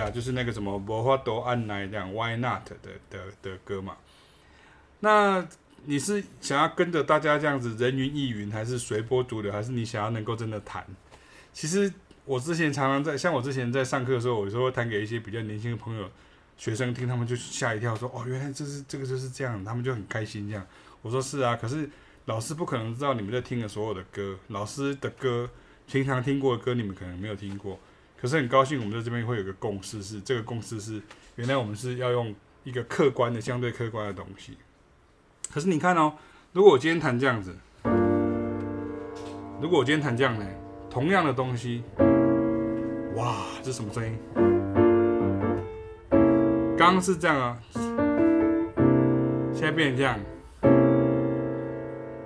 [0.00, 3.96] 啊，就是那个什么无法度按捺这样 Why Not 的的的歌嘛。
[4.98, 5.46] 那
[5.84, 10.84] 你是想要跟着大家这样子人云亦云，还是随波逐流，还是你想要能够真的弹？
[11.52, 11.92] 其实
[12.24, 16.10] 我之前常常在，像我之前在上课的时候，我有时候会弹给一些比较年轻的朋友。
[16.58, 20.66] 学生听他们就吓一跳，说：“哦，原来这是这个就是这样。”他们就很开心这样。
[21.00, 21.88] 我说：“是啊，可是
[22.24, 24.36] 老师不可能知道你们在听的所有的歌。
[24.48, 25.48] 老师的歌，
[25.86, 27.78] 平常听过的歌，你们可能没有听过。
[28.20, 31.00] 可是很高兴，我们在这边会有个共识，是这个共识是
[31.36, 34.58] 原来我们是要用一个客观的、相对客观的东西。
[35.52, 36.14] 可是你看哦，
[36.52, 37.56] 如果我今天弹这样子，
[39.62, 40.44] 如果我今天弹这样呢，
[40.90, 41.84] 同样的东西，
[43.14, 44.18] 哇，这什么声音？”
[46.78, 47.58] 刚刚是这样啊，
[49.52, 50.16] 现在变成这样，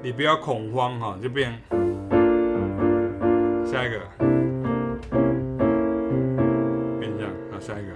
[0.02, 1.58] 你不要恐慌哈，就变
[3.64, 3.98] 下一个，
[7.00, 7.92] 变这样，好，下一个。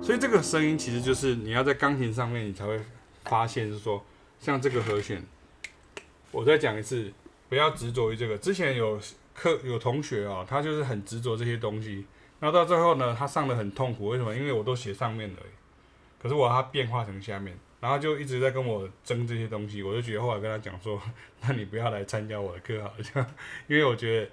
[0.00, 2.80] 所以这个声音其实就是你要在钢琴上面，你才会
[3.24, 4.00] 发现，是说
[4.38, 5.20] 像这个和弦。
[6.30, 7.12] 我再讲一次，
[7.48, 8.38] 不要执着于这个。
[8.38, 8.96] 之前有
[9.34, 12.06] 课有同学啊，他就是很执着这些东西。
[12.46, 14.32] 然后到最后呢，他上的很痛苦，为什么？
[14.32, 15.36] 因为我都写上面了，
[16.22, 21.02] 可是我要他变化成下面，然后就一直在跟我争这些东西，我就觉得后来跟他讲说，
[21.42, 23.26] 那你不要来参加我的课好了，
[23.66, 24.30] 因为我觉得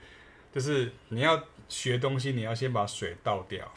[0.53, 3.67] 就是你要学东西，你要先把水倒掉，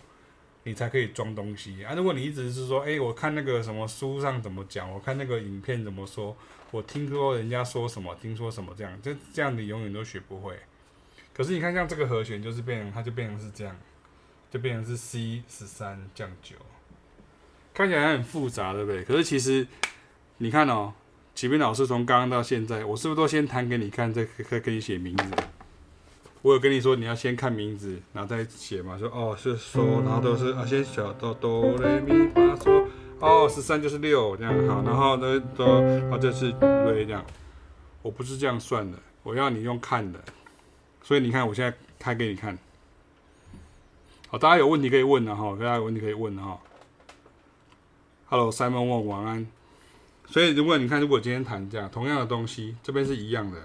[0.64, 1.94] 你才可以装东西啊。
[1.94, 6.36] 如果你一直是说，哎，我看那个什么书上怎么讲，我看那个影片怎么说，
[6.70, 10.54] 我听说人家说什么，听说什么这样，就这样你永远都学不会。
[11.32, 13.74] 可是你看像这个和弦，就是变成它就变成是这样。
[14.56, 16.56] 就变成是 C 十三降九，
[17.74, 19.04] 看起来很复杂，对不对？
[19.04, 19.66] 可是其实
[20.38, 20.94] 你看哦，
[21.34, 25.24] 启斌老师从刚刚到现在，我是不是都先弹给你看，再再给你写名字？
[26.40, 28.96] 我有跟你说你要先看名字，然后再写嘛？
[28.98, 32.86] 说哦是说，然后都是啊先小哆哆来咪发嗦，
[33.20, 36.50] 哦十三就是六这样好，然后呢哆，然后这是
[36.86, 37.22] 瑞这样，
[38.00, 40.18] 我不是这样算的，我要你用看的，
[41.02, 42.56] 所以你看我现在开给你看。
[44.38, 46.58] 大家有问题可以问的哈，大家有问题可以问的哈。
[48.26, 49.46] Hello，Simon Wong，晚安。
[50.26, 53.56] 所以如果你看，如果今天弹这样同样的东西，这边是一样的。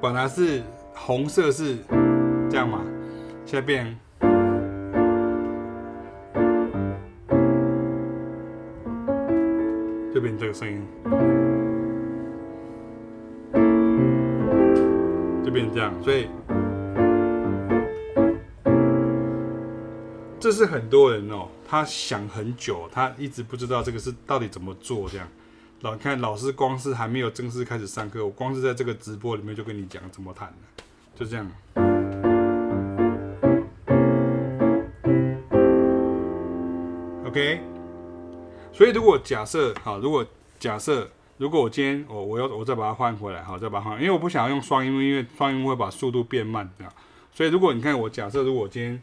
[0.00, 0.62] 本来是
[0.94, 1.78] 红色是
[2.50, 2.84] 这样嘛，
[3.46, 3.98] 现在变，
[10.12, 10.82] 就变这个声音，
[15.44, 16.28] 就变这样，所以。
[20.40, 25.08] 这是很多人哦，他想很久，他一直不知道这个是到底怎么做。
[25.08, 25.26] 这样，
[25.80, 30.54] 老看老师光是还没有正式开始上课，我光是在这个直播里面就跟你讲怎么弹，
[31.16, 31.50] 就这样。
[37.26, 37.60] OK，
[38.72, 40.24] 所以如果假设好，如果
[40.60, 46.92] 假设如果我今天我我要我再把它换回来，好，再把它换，因为我不想要用双音，因为双音会把速度变慢，这样。
[47.38, 49.00] 所以如果你看我假设，如果今天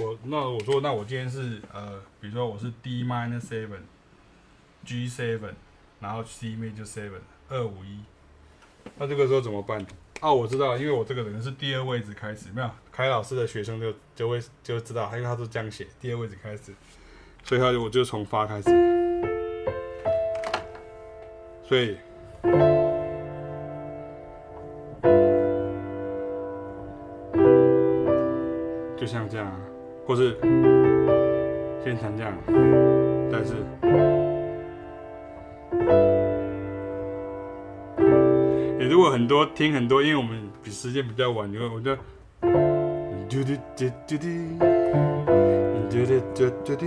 [0.00, 5.52] 我那我说那我今天是呃，比如说我是 D minus seven，G seven，
[6.00, 7.20] 然后 C major seven，
[7.50, 7.98] 二五一，
[8.96, 9.86] 那这个时候怎么办？
[10.22, 16.74] 哦，我知道，因为我这个人是第二位置开始，没有凯老师的学生就就会就知道，因为他是这样写，第二位置开始，
[17.42, 18.70] 所以他就我就从发开始，
[21.68, 21.98] 所以。
[29.34, 29.50] 这样，
[30.06, 30.36] 或是
[31.82, 32.32] 先弹这样，
[33.32, 33.54] 但是，
[38.78, 41.96] 也如果很多听很多，因为我们比时间比较晚，因为我就，
[43.28, 44.28] 嘟嘟嘟嘟嘟，
[45.90, 46.86] 嘟嘟嘟嘟嘟，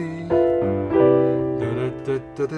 [1.60, 1.66] 哒
[2.06, 2.56] 哒哒哒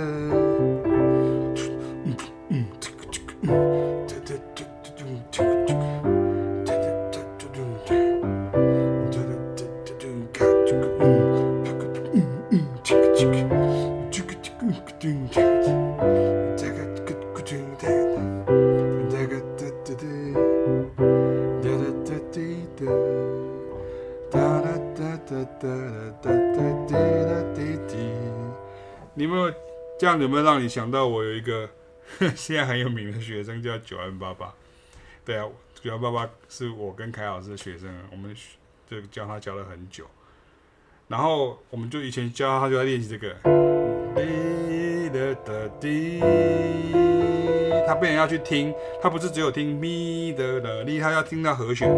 [30.43, 31.69] 让你想到我有一个
[32.35, 34.53] 现在很有名的学生叫九安爸爸？
[35.25, 35.45] 对啊，
[35.81, 38.35] 九安爸爸是我跟凯老师的学生，我们
[38.89, 40.05] 就教他教了很久。
[41.07, 43.35] 然后我们就以前教他就在练习这个，
[47.87, 51.89] 他变成要去听，他不是只有听咪的的，他要听到和弦。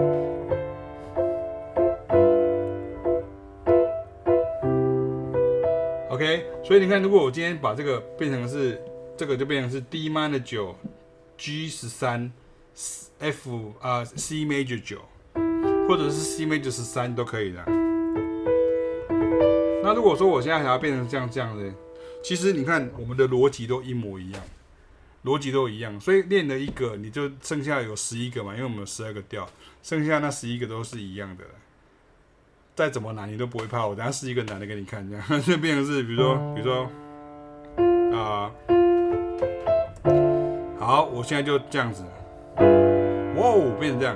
[6.72, 8.82] 所以你看，如果我今天把这个变成是
[9.18, 10.74] 这个，就变成是 D minor 九
[11.38, 12.32] ，G 十三
[13.20, 15.02] ，F 啊 C major 九，
[15.86, 17.62] 或者是 C major 十三都可以的。
[19.84, 21.74] 那如果说我现在想要变成这样这样的，
[22.24, 24.42] 其实你看我们的逻辑都一模一样，
[25.26, 29.46] 逻辑都一样，所以练了一个，你就剩下有十一个嘛，因为我们有十二个调，
[29.84, 31.44] 剩下那十一个都是一样的。
[32.82, 36.90] 再怎么难你都不会怕，我等下试一个难的给你看，这样 就变成是，比如说，比如说，
[38.12, 38.52] 啊、
[40.04, 42.04] 呃，好，我现在就这样子，
[42.58, 42.64] 哇
[43.36, 44.16] 哦，变成这样，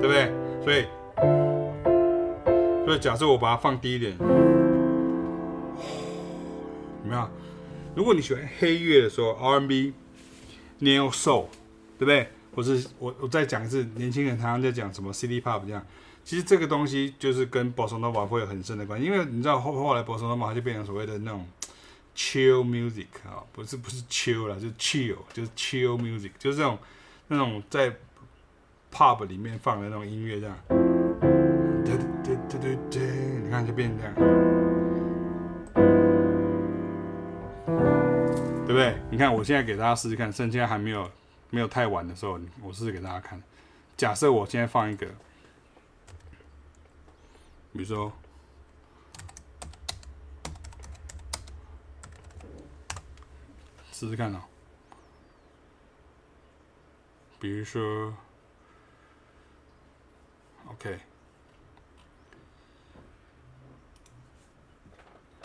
[0.00, 0.32] 对不对？
[0.64, 0.86] 所以，
[2.86, 4.26] 所以假设我把它放低一点，有
[7.04, 7.28] 没有？
[7.96, 9.94] 如果你喜欢黑乐的时候，R&B、
[10.80, 11.46] Neo Soul，
[11.98, 12.28] 对不对？
[12.54, 15.84] 或是我我再讲一次，年轻人常常在讲什么 City Pop 这样，
[16.22, 21.46] 其实这个东西就是跟 Bossa Nova 会有很深的关系，因为你知道后后来 Bossa Nova 它就变成所谓的那种
[22.14, 26.78] Chill Music 啊，不是不是 Chill 啦，就是 Chill，就是 Chill Music，就是这种
[27.28, 27.94] 那种在
[28.92, 30.56] Pop 里面放的那种音乐这样，
[31.84, 33.02] 对对对对对，
[33.42, 34.75] 你看就变这样。
[38.66, 39.00] 对不对？
[39.12, 41.08] 你看，我现在给大家试试看，趁现在还没有
[41.50, 43.40] 没有太晚的时候，我试试给大家看。
[43.96, 45.06] 假设我现在放一个，
[47.72, 48.12] 比如说，
[53.92, 54.42] 试试看哦。
[57.38, 58.12] 比如说
[60.66, 60.98] ，OK。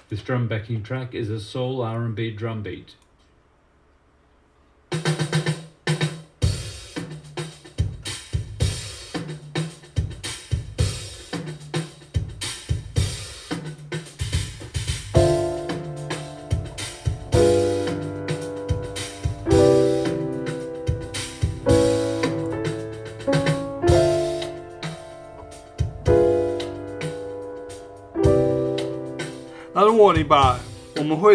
[0.10, 2.96] This drum backing track is a soul R&B drum beat.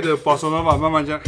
[0.00, 1.18] 对的保持了法慢慢加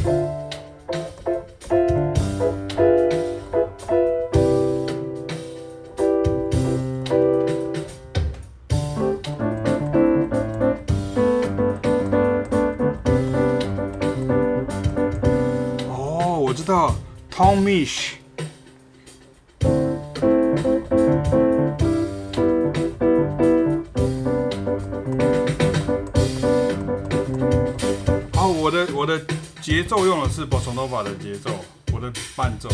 [30.08, 31.50] 用的是 Bossa Nova 的节奏，
[31.92, 32.70] 我的伴奏。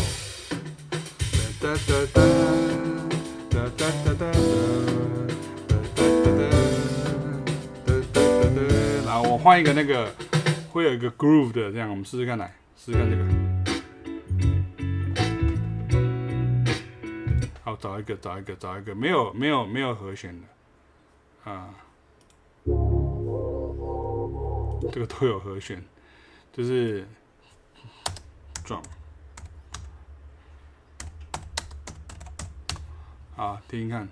[1.59, 1.75] 哒哒
[2.13, 2.23] 哒
[3.51, 4.31] 哒哒哒哒哒哒
[5.75, 5.99] 哒哒
[8.15, 8.59] 哒哒。
[9.05, 10.09] 然后我换一个那个
[10.69, 13.23] 会有一个 groove 的，这样我们试试看来，试试看这个。
[17.65, 21.69] 好，找一个，找一个，找一个，没有，没有，没有和弦的啊。
[24.93, 25.83] 这个都有和弦。
[26.53, 27.05] 就是
[28.65, 28.81] drum
[33.35, 34.07] 好，听听看，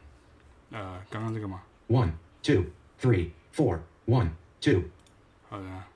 [0.71, 2.65] 呃，刚刚这个吗？One, two,
[2.99, 4.29] three, four, one,
[4.61, 4.83] two。
[5.49, 5.92] 好的。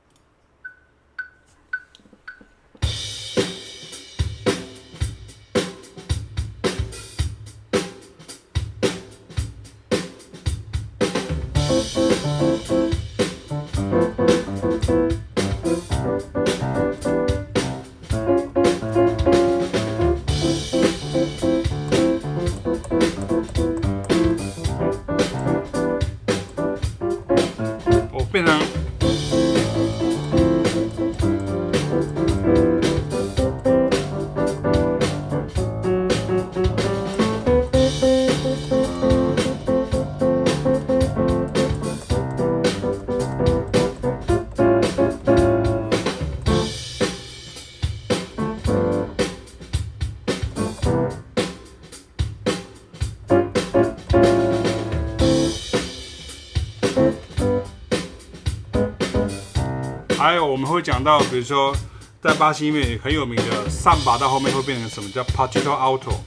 [60.28, 61.74] 还有我们会讲到，比如说
[62.22, 66.18] 在巴西里面很有名的上把到后面会变成什么叫 p a t i t o Alto，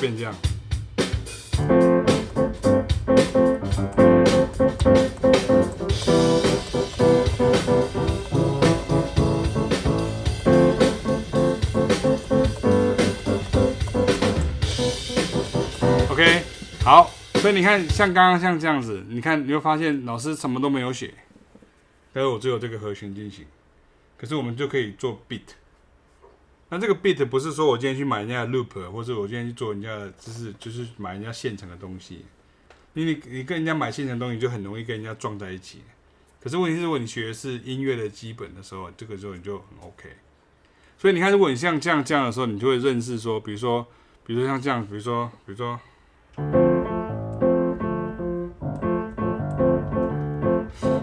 [0.00, 0.34] 变这样。
[16.08, 16.42] OK，
[16.82, 21.12] 好，所以你看，像刚刚像这样子，你看你会发现老师什么都没有写。
[22.12, 23.46] 但是我只有这个和弦进行，
[24.18, 25.40] 可是我们就可以做 beat。
[26.68, 32.24] 那这个 beat 不是说我今天去买人家的 loop，或者我今天去做人家的，就是就是买人家现成的东西。
[32.94, 35.80] 因为你你跟人家买现成的东西，就很容易跟人家撞在一起。
[36.40, 40.10] 可是问题是，如果你学的是音乐的基本的时候，这个时候你就很 OK。
[40.98, 43.86] 所以你看，如果你像这样这样的时候，你就会认识说，比如说，
[44.24, 46.61] 比如说像这样，比如说，比如说。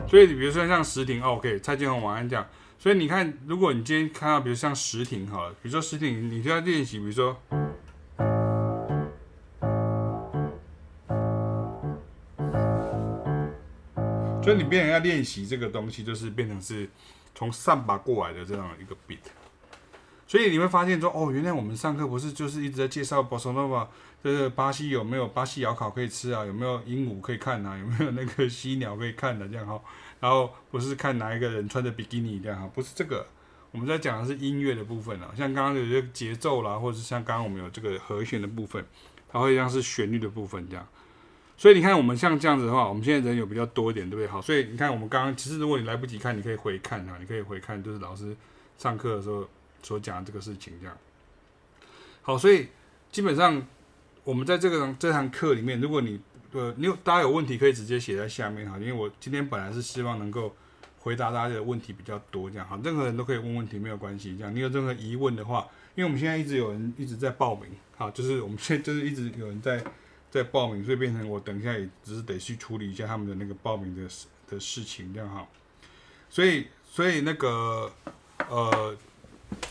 [0.10, 2.44] 所以你，比如说像时停，OK，蔡健雅、王安这样。
[2.80, 7.38] 所以你看，如果你今天看到，比如像石婷，好了，比如说石婷，你就要练习，比如说，
[14.42, 16.90] 所以你变成要练习这个东西，就是变成是
[17.36, 19.20] 从上把过来的这样一个 beat。
[20.30, 23.88] 所以你会发现说，哦，原来我们上课不是就是一直在介绍 Bossa Nova，
[24.24, 26.46] 这个巴西有没有巴西窑烤可以吃啊？
[26.46, 27.76] 有没有鹦鹉可以看啊？
[27.76, 29.82] 有没有那个犀鸟可以看的、这样哈？
[30.20, 32.70] 然后不是看哪一个人穿着比基尼这样哈？
[32.76, 33.26] 不是这个，
[33.72, 38.86] 我们在讲的是音乐的部分啊，像刚刚有些节奏啦，或者是像刚刚我们有这个和弦的部分，
[39.32, 40.88] 它会像是旋律的部分这样。
[41.58, 44.28] 所以你看，我们像这样子的话，我们现在人有比较多一点，对不对？
[44.28, 48.38] 好，所以你看，我们刚刚其实如果你来不及看，你可以回看啊，你可以回看，就是老师
[48.78, 49.50] 上课的时候。
[49.82, 50.98] 所讲的这个事情，这样
[52.22, 52.68] 好，所以
[53.12, 53.66] 基本上
[54.24, 56.20] 我们在这个这堂课里面，如果你
[56.52, 60.56] 呃你有大家有问题，可以直接写在下面哈，因为我今天本来是希望能够
[61.00, 64.38] 回答大家的问题比较多，这样哈，任何人都可以问问题，没有关系。
[64.38, 67.66] 这样你有任何疑问的话，因为我们现在一直有人一直在报名，
[67.98, 69.84] 好，就是我们现在 就是一直有人在
[70.30, 75.48] 在报名，所以变成我等一下也只是得去处理一下他们的那个报名的事的事情，这样哈。
[76.30, 77.92] 所以所以那个
[78.50, 78.96] 呃，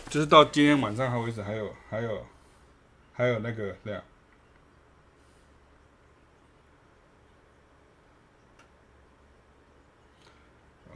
[0.09, 2.26] 就是到今天晚上还为止，还有还有
[3.12, 4.03] 还有那个这样。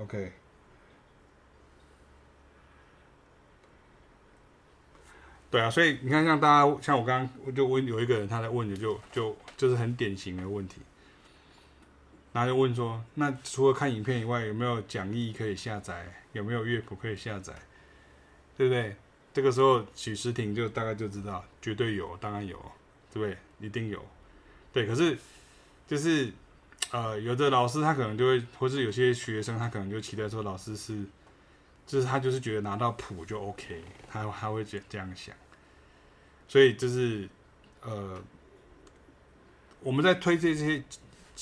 [0.00, 0.32] OK，
[5.48, 10.80] 对啊，所以你看，像大家，像我刚刚就问有一个人，他在问的就就就是很典型的问题，
[12.32, 16.24] 然后就问说，那除了看影片以外，有没有讲义可以下载？
[16.32, 17.52] 有没有乐谱可以下载？
[18.56, 18.96] 对不对？
[19.32, 22.56] 这个时候许时婷就大概就知道，绝对有，当然有，
[23.12, 23.36] 对不对？
[23.66, 24.04] 一定有，
[24.72, 24.86] 对。
[24.86, 25.18] 可是
[25.86, 26.32] 就是。
[26.90, 31.02] 呃，有的老师他可能就会，或是有些学生他可能就期待说老师是，
[31.86, 35.34] 就是他就是觉得拿到谱就 OK，他他会这这样想，
[36.46, 37.26] 所以就是
[37.80, 38.22] 呃，
[39.80, 40.84] 我们在推这些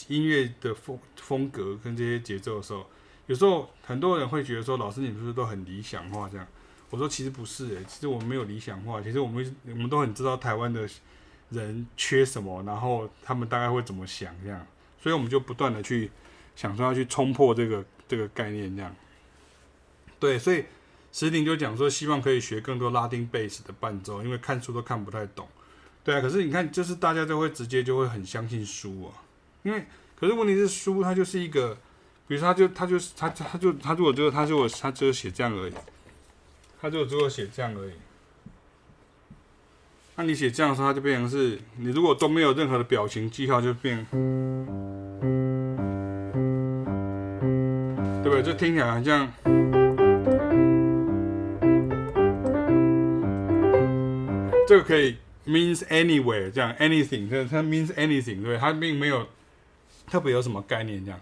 [0.06, 2.88] 音乐的风风格跟这些节奏的时候，
[3.26, 6.46] 有时候很多人会觉得说老师你不是都很理想化这样？
[6.91, 10.88] 我说其实不是诶、其实我们没有理想化，其实我们我们都很知道台湾的
[11.51, 14.66] 人缺什么，然后他们大概会怎么想这样。
[15.03, 16.11] 所以我们就不断的去
[16.55, 18.95] 想说要去冲破这个这个概念，这样。
[20.18, 20.64] 对，所以
[21.12, 25.49] 石林就讲说，希望可以学更多拉丁贝斯的伴奏，因为看书都看不太懂。
[26.05, 29.22] 对啊，可是你看，就是大家就会直接就会很相信书啊，
[29.62, 29.86] 因为
[30.16, 31.74] 可是问题是书它就是一个，
[32.26, 35.72] 比如说他就他就是他他就他如果就他如果他只有写这样而已，
[36.81, 37.93] 他就只有写这样而已。
[40.16, 44.07] 那你写这样的时候，它就变成是你如果都没有任何的表情记号，就变，
[48.22, 48.43] 对不对？
[48.43, 49.33] 就听起来好像，
[54.68, 55.16] 这个可以
[55.47, 59.26] means anywhere 这样 anything，它它 means anything，对，它并没有
[60.07, 61.18] 特别有什么概念这样。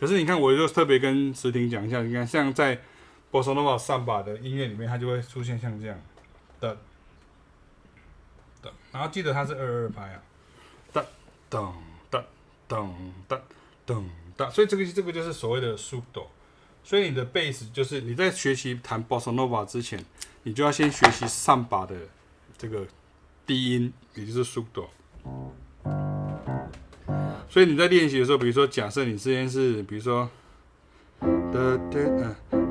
[0.00, 2.80] 可是你看，我就特别跟石婷讲一下，你看像在
[3.30, 5.98] boss nova 上把的音乐里面它就会出现像这样。
[6.60, 6.76] 的
[8.62, 10.22] 的然后记得它是二二拍啊。
[11.50, 11.72] 噔
[12.10, 12.24] 的
[12.68, 12.88] 噔
[13.26, 13.42] 的
[13.86, 14.04] 噔
[14.36, 16.26] 的所以这个这个就是所谓的速度。
[16.84, 20.02] 所以你的贝斯就是你在学习弹 boss nova 之前
[20.44, 21.94] 你就要先学习上把的
[22.56, 22.86] 这个
[23.46, 24.86] 低音也就是速度。
[27.50, 30.28] 所以你在练习的时候比如说假设你之前是比如说
[31.20, 32.67] 的的嗯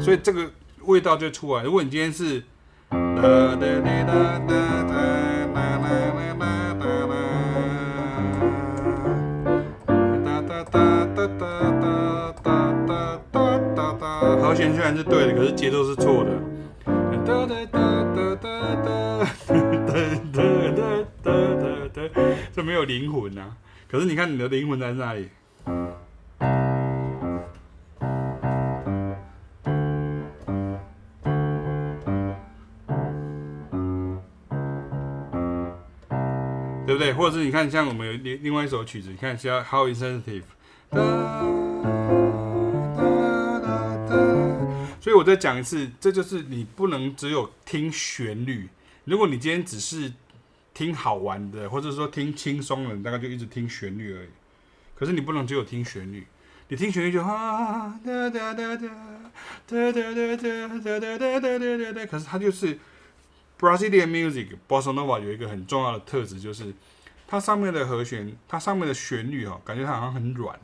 [0.00, 0.50] 所以这个
[0.86, 1.62] 味道就出来。
[1.62, 2.42] 如果你今天是，
[14.40, 16.30] 和弦虽然是对的，可是节奏是错的。
[22.52, 23.56] 这没有灵魂啊！
[23.90, 25.28] 可是你看你的灵魂在哪里？
[36.84, 37.12] 对不对？
[37.14, 40.42] 或者是你看，像我们有另另外一首曲子，你看像 How Insensitive，
[45.12, 48.66] 所以我再讲一次，这就是你不能只有听旋律。
[49.04, 50.10] 如果你今天只是
[50.72, 54.28] 听好玩的，或者说听轻松的，大概就一直听旋律而已。
[54.94, 56.26] 可是你不能只有听旋律，
[56.68, 58.88] 你听旋律就啊哒哒哒哒
[59.66, 62.78] 哒哒哒哒哒哒哒哒，可是它就是
[63.60, 66.72] Brazilian music Bossa Nova 有一个很重要的特质，就是
[67.28, 70.58] 它上面的和弦，它上面的旋律哦，感觉它好像很软，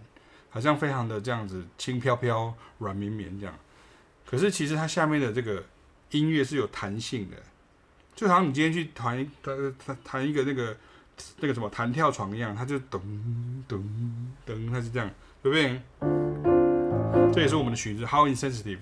[0.49, 3.55] 好像非常的这样子轻飘飘、软绵绵这样。
[4.29, 5.65] 可是其实它下面的这个
[6.11, 7.37] 音乐是有弹性的。
[8.15, 10.77] 就好像你今天去弹弹弹弹一个那个
[11.39, 13.01] 那个什么弹跳床一样，它就咚
[13.69, 13.83] 咚
[14.45, 15.09] 咚，它是这样，
[15.43, 15.81] 对不对？
[17.33, 18.79] 这也是我们的曲子，How Insensitive。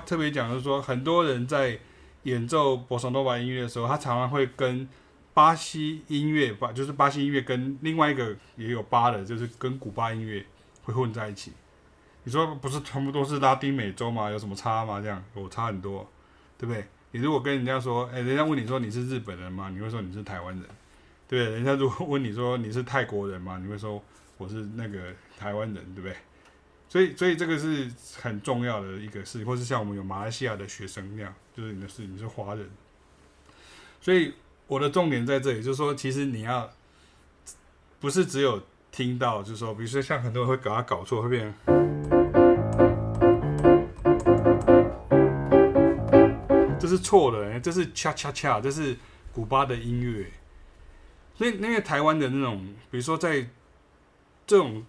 [0.00, 1.78] 特别讲，就是说很多人在
[2.24, 4.88] 演奏波萨诺瓦音乐的时候，他常常会跟
[5.32, 10.44] 巴西音乐，巴就是巴西音乐跟另外一个也有巴的，就是跟古巴音乐
[10.82, 11.52] 会混在一起。
[12.24, 14.28] 你说不是全部都是拉丁美洲吗？
[14.30, 15.00] 有什么差吗？
[15.00, 16.06] 这样有差很多，
[16.58, 16.84] 对不对？
[17.12, 19.70] 你如果跟人家说，哎，人家问你说你是日本人吗？
[19.72, 20.64] 你会说你是台湾人，
[21.26, 21.54] 对不对？
[21.54, 23.58] 人家如果问你说你是泰国人吗？
[23.62, 24.02] 你会说
[24.36, 24.98] 我是那个
[25.38, 26.14] 台湾人，对不对？
[26.90, 27.86] 所以，所以这个是
[28.16, 32.66] 很重要的一个事，或是像我们有马来西亚的学生那样，就是你的事，你是华人。
[34.00, 34.32] 所以
[34.66, 36.70] 我的重点在这里，就是说，其实你要
[38.00, 41.54] 不是只有听到，就是说，比如说像很多人会搞它搞错，会变，
[46.80, 48.96] 这是错的，这是恰恰恰，这是
[49.34, 50.32] 古巴的音乐。
[51.34, 53.46] 所以那个台湾的那种，比如说在
[54.46, 54.86] 这种。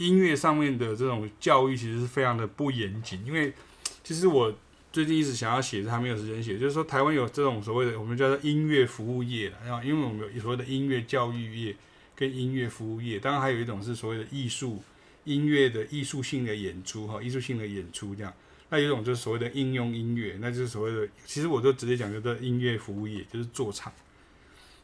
[0.00, 3.52] 音乐上面的这种教育其实是非常的不严谨，因为
[4.02, 4.52] 其实我
[4.90, 6.58] 最近一直想要写，还没有时间写。
[6.58, 11.76] 就是说，台湾有这种所谓的我们叫做音乐服务业，然后因为我们有所谓的音乐教育业
[12.16, 14.82] 跟音乐服务业，当然还有一种是所谓的艺术
[15.24, 18.32] 音乐的艺术性的演出哈，艺术性的演出这样。
[18.70, 23.92] 那有一种就是所谓的应用音乐，那就是所谓的，其实我就直接讲叫做音乐服务业，就是做唱。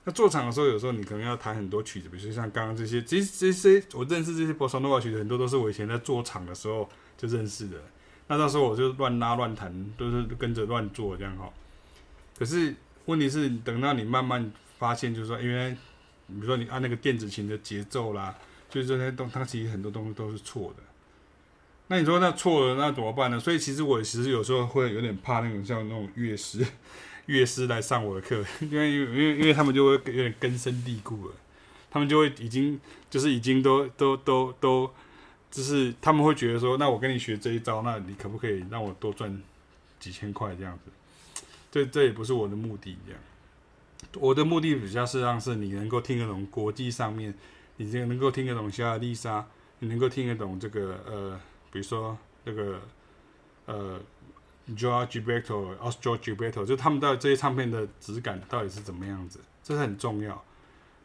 [0.09, 6.88] 那做场的时候，有时候你可能要弹很多曲子，比如说像刚刚这些，其实这些我认识这些波萨诺瓦曲子，很多都是我以前在做场的时候
[7.18, 7.76] 就认识的。
[8.28, 11.52] 那到时候我就乱拉乱弹，都是跟着乱做这样哈。
[12.38, 12.72] 可是
[13.07, 14.48] 问题是，等到你慢慢
[14.78, 15.72] 发现，就是说，因为
[16.28, 18.32] 比如说你按那个电子琴的节奏啦，
[18.70, 20.84] 就是这些东，它其实很多东西都是错的。
[21.88, 23.40] 那你说那错了，那怎么办呢？
[23.40, 26.64] 所以其实我其实有时候会有点怕那种像那种乐师。
[27.27, 31.35] 乐师来上我的课， 因为因为因为他们就会有点根深蒂固了，
[31.91, 34.91] 他们就会已经就是已经都都都都，
[35.51, 39.43] 就是他们会觉得说，那我跟你学这一招，那你可不可以让我多赚
[39.99, 41.43] 几千块这样子？
[41.70, 43.20] 这这也不是我的目的，这样，
[44.14, 47.35] 我的目的比较是让是你能够听得懂国际上面，
[47.77, 49.45] 你这个能够听得懂小亚丽莎，
[49.81, 51.41] 你能够听得懂这个呃，
[51.72, 52.81] 比如说那个
[53.66, 54.01] 呃。
[54.75, 59.41] Joao Gilberto、Oscar Gilberto，就他们到这些唱片的质感到底是怎么样子？
[59.62, 60.43] 这是很重要。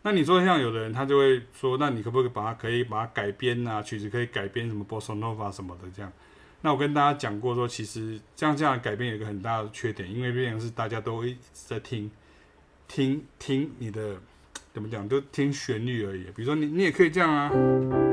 [0.03, 3.82] 那你说像有的人，他就会说，那你可不可以把它可以把它改编啊？
[3.84, 6.12] 曲子可以改编什么 Bossa Nova 什么的这样？
[6.62, 12.09] 那我跟大家讲过说，其实这样这样改编有一个很大的缺点，因为毕竟是大家都一直在听，
[12.88, 14.16] 听听你的
[14.74, 16.24] 怎么讲，都听旋律而已。
[16.36, 18.11] 比如说你你也可以这样啊。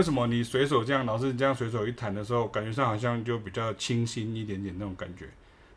[0.00, 5.28] 为什么你随手这样，老是这样随手一弹的时候，感觉上好像就比较清新一点点那种感觉？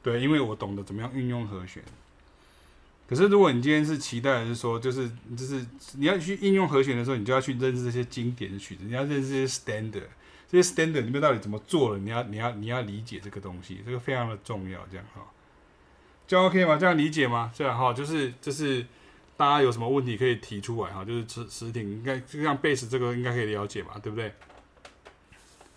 [0.02, 1.84] 对，因为我懂得怎么样运用和弦。
[3.06, 5.66] 可是如果你今天是期待是说，就是就是
[5.98, 10.08] 你要去应用和弦的时候，你就要去认识这些经典的曲子，你要认识这些 standard，
[10.50, 14.80] 这些 standard 里面到底怎么做了，你要你要你要理解这个东西，这个非常的重要。
[14.90, 15.22] 这样哈，
[16.26, 16.78] 这样 OK 吗？
[16.78, 17.52] 这样理解吗？
[17.54, 18.86] 这样哈，就是就是。
[19.36, 24.32] 大家有什么问题可以提出来哈，就是实实体应该就像贝斯这个应该可以了解吧，对不对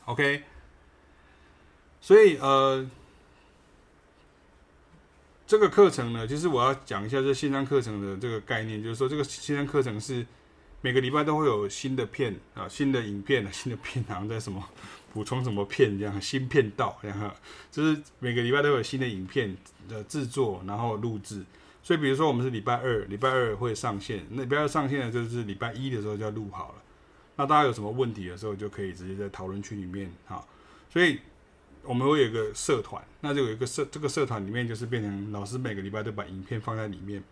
[0.05, 0.43] ？OK，
[2.01, 2.89] 所以呃，
[5.47, 10.27] 这个课程呢，其实我要讲一下这线上课程的这个概念，就是说这个线上课程是
[10.83, 14.63] 每个礼拜都会有新的片啊、新的影片啊、新的片，好像在什么
[15.15, 17.35] 补充什么片这样，新片到这样，
[17.73, 19.57] 就是每个礼拜都有新的影片
[19.89, 21.43] 的制作，然后录制。
[21.87, 24.27] 所以，比如说，我们是礼拜二，礼拜二会上线。
[24.31, 26.75] 那礼拜二上线的就是礼拜一的时候就要录好了。
[27.37, 30.45] 那大家有什么问题的时候，就可以直接在讨论区里面哈。
[30.91, 31.21] 所以，
[31.85, 37.23] 我们会有一个社团，那就有一个社，这个社团里面就是变成老师每个礼拜都把影片放在里面，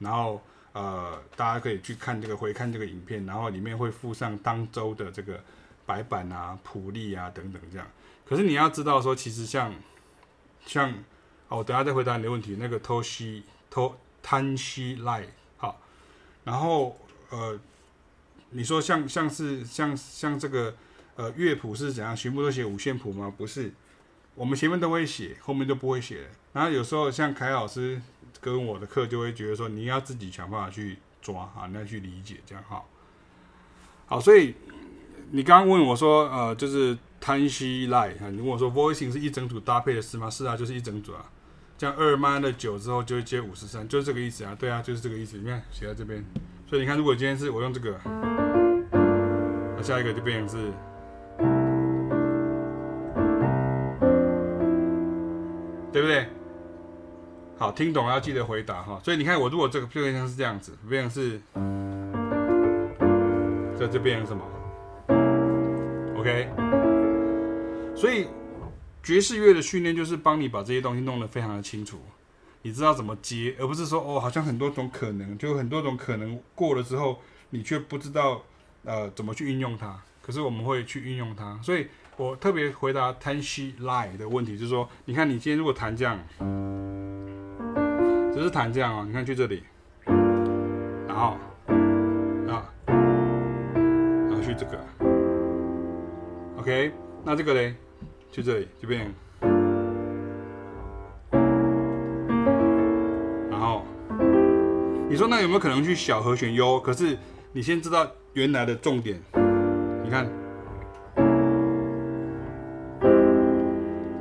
[0.00, 0.42] 然后
[0.72, 5.40] 呃，大家可以去看这个回看这个影片，然后里面会附上当周的这个
[5.86, 7.86] 白板啊、谱例啊等等这样。
[8.26, 9.72] 可是你要知道说，其实像
[10.66, 10.92] 像
[11.46, 13.94] 哦，等下再回答你的问题，那个偷袭偷袭。
[13.94, 15.80] 托摊西赖好，
[16.44, 16.96] 然后
[17.30, 17.58] 呃，
[18.50, 20.74] 你说像像是像像这个
[21.16, 22.14] 呃乐谱是怎样？
[22.14, 23.32] 全部都写五线谱吗？
[23.36, 23.72] 不是，
[24.34, 26.28] 我们前面都会写，后面就不会写。
[26.52, 28.00] 然后有时候像凯老师
[28.40, 32.84] 跟我的课就会觉得说，你要自己想办法去抓啊，你要去理解这样哈。
[34.06, 34.54] 好，所以
[35.30, 40.30] 你刚刚问我说，呃，就是摊西赖啊，你问我说 voicing 是一整组搭配的是吗？
[40.30, 41.31] 是啊，就是一整组啊。
[41.82, 44.56] 像二 minus 九之后就会接五十三，就是这个意思啊。
[44.56, 45.36] 对啊，就是这个意思。
[45.36, 46.24] 你看写在这边，
[46.64, 47.98] 所以你看，如果今天是我用这个，
[48.92, 50.70] 那下一个就变成是，
[55.90, 56.28] 对不对？
[57.58, 59.00] 好，听懂要记得回答哈。
[59.02, 61.40] 所以你看，我如果这个变成是这样子，变成是，
[63.76, 64.44] 这就变成什么
[66.16, 66.48] ？OK。
[67.96, 68.28] 所以。
[69.02, 71.98] 爵士乐的训练就是帮你把这些东西弄得非常的清楚，
[72.62, 78.42] 你知道怎么接，而不是说哦，好像很多种可能，就很多种可能过了之后，你却不知道
[78.84, 80.00] 呃怎么去运用它。
[80.20, 86.16] 可是我们会去运用它，所以我特别回答 tension line 的问题，就是说，你看你今天如果弹这样，
[88.32, 89.64] 只是弹这样啊，你看去这里，
[90.06, 91.36] 然后
[92.46, 94.78] 啊，然后去这个
[96.56, 96.92] ，OK，
[97.24, 97.74] 那这个嘞？
[98.32, 99.12] 就这里，这边，
[103.50, 103.84] 然后
[105.10, 106.80] 你说那有没有可能去小和弦 U？
[106.80, 107.18] 可是
[107.52, 109.20] 你先知道原来的重点，
[110.02, 110.26] 你看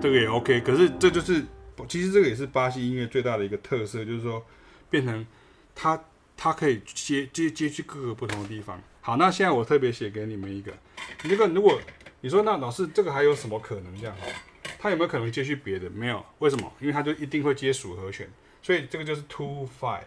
[0.01, 0.59] 这个也 OK。
[0.59, 1.45] 可是这就是，
[1.87, 4.43] 其实这个也是巴西音乐最大的一个特色，就是说
[4.89, 5.25] 变成
[5.73, 5.97] 它
[6.35, 8.77] 它可以接接接去各个不同的地方。
[8.99, 10.73] 好，那现在我特别写给你们一个，
[11.19, 11.79] 这个如果。
[12.21, 14.15] 你说那老师这个还有什么可能这样？
[14.79, 15.89] 他有没有可能接续别的？
[15.89, 16.71] 没有，为什么？
[16.79, 18.29] 因为他就一定会接属和弦，
[18.61, 20.03] 所以这个就是 two five。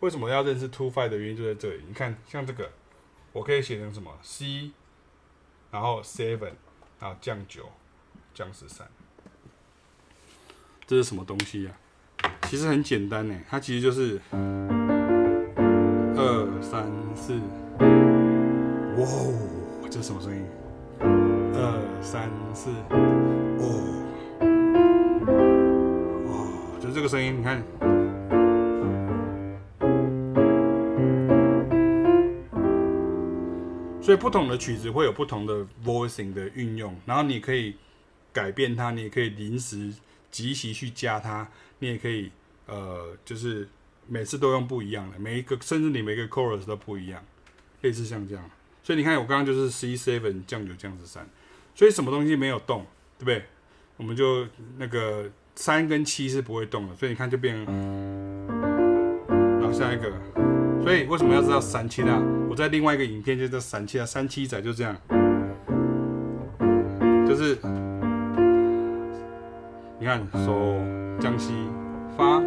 [0.00, 1.82] 为什么要认识 two five 的原因就在这里。
[1.86, 2.70] 你看，像这个，
[3.32, 4.72] 我可以写成什么？C，
[5.70, 6.52] 然后 seven，
[6.98, 7.70] 然后降九，
[8.34, 8.88] 降十三。
[10.86, 11.72] 这是什么东西呀、
[12.48, 14.20] 其实很简单呢，它其实就是
[16.16, 17.34] 二三四，
[18.98, 19.06] 哇，
[19.92, 20.42] 这什么声音？
[21.52, 22.70] 二三四，
[23.60, 23.68] 哦，
[26.26, 27.62] 哇，就这个声音，你看。
[34.00, 37.76] 所以不同的曲子会有不同的 voicing 的运用，然后你可以
[38.32, 39.92] 改变它，你也可以临时
[40.30, 41.46] 即席去加它，
[41.80, 42.32] 你也可以
[42.66, 43.68] 呃，就是
[44.06, 47.22] 每次都用不一样的，每一个甚至你每个 chorus 都不一样，
[47.82, 48.42] 类似像这样。
[48.84, 51.24] 所以你看，我刚刚就是 C seven 降九降十三，
[51.72, 52.84] 所以什么东西没有动，
[53.16, 53.44] 对不对？
[53.96, 54.44] 我们就
[54.76, 57.56] 那个三跟七是不会动的，所以你看就变，
[59.28, 60.10] 然后下一个，
[60.82, 62.20] 所以为什么要知道三七呢？
[62.50, 64.96] 我在另外一个影片就叫三七啊，三七仔就这样，
[67.24, 67.56] 就是
[70.00, 70.80] 你看手
[71.20, 71.52] 降西
[72.16, 72.42] 发，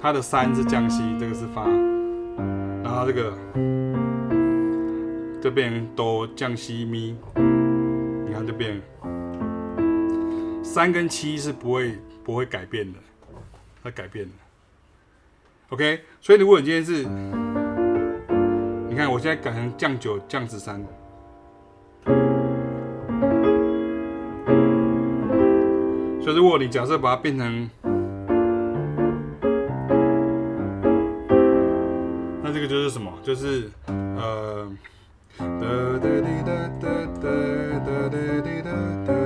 [0.00, 1.66] 它的三是降西，这个是发，
[2.84, 3.32] 然后这个。
[5.42, 7.16] 这边哆降西咪，
[8.24, 8.80] 你看这边
[10.62, 12.98] 三跟七是不会不会改变的，
[13.82, 14.30] 它改变的。
[15.70, 17.02] OK，所以如果你今天是，
[18.88, 20.80] 你看我现在改成降九降十三，
[26.20, 27.68] 所以如果你假设把它变成，
[32.44, 33.12] 那这个就是什么？
[33.24, 34.70] 就是呃。
[35.38, 38.68] 哒哒哒哒哒哒哒哒哒
[39.02, 39.16] 哒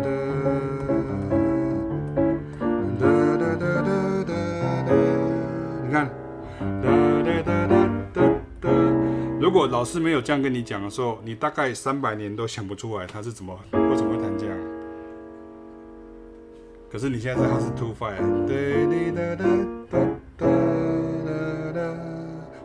[2.98, 3.90] 哒哒哒哒
[4.22, 4.30] 哒
[4.86, 4.90] 哒。
[5.82, 6.08] 你看，
[6.80, 6.86] 哒
[7.24, 7.74] 哒哒哒
[8.14, 8.18] 哒
[8.60, 8.70] 哒。
[9.40, 14.56] 如果老师没有这样跟你讲的时候，你大概三百年都想不出来他是怎么为什么会弹这样。
[16.88, 18.54] 可是你现在是他是 two five，哒
[19.12, 19.44] 哒哒
[19.90, 19.98] 哒
[20.38, 20.46] 哒
[21.26, 21.32] 哒
[21.74, 21.80] 哒，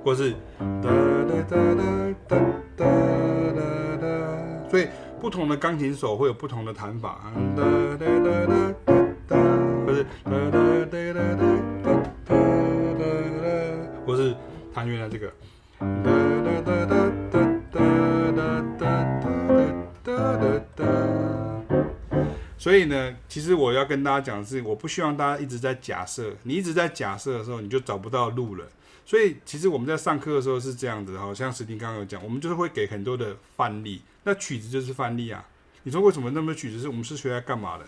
[0.04, 0.92] 或是哒
[1.28, 1.58] 哒哒
[2.28, 2.61] 哒。
[2.78, 3.62] 哒哒
[4.02, 4.08] 哒。
[4.70, 4.88] 所以
[5.20, 7.64] 不同的钢琴手会有不同的弹法，哒
[7.98, 8.94] 哒哒哒哒
[9.28, 9.38] 哒，
[9.86, 11.46] 不是哒哒哒哒哒
[11.84, 12.34] 哒
[12.98, 13.04] 哒
[13.42, 13.46] 哒，
[14.06, 14.36] 或是
[14.74, 15.28] 弹原来这个，
[15.80, 16.96] 哒哒哒哒
[17.32, 17.36] 哒
[17.72, 17.76] 哒
[18.78, 18.88] 哒
[20.04, 20.46] 哒哒
[20.76, 20.86] 哒。
[22.58, 28.66] 所以呢，其实我要跟大家讲的是，我不希望大家一直在假设，你一直在假设的时候，你就找不到路了。
[29.12, 34.02] 所以其实我们在上课的时候是这样子，好像史蒂刚刚有讲，我们就是会给很多的范例。
[34.24, 35.46] 那曲子就是范例啊！
[35.84, 37.86] 你说为什么那么多曲子是我们是学来干嘛的？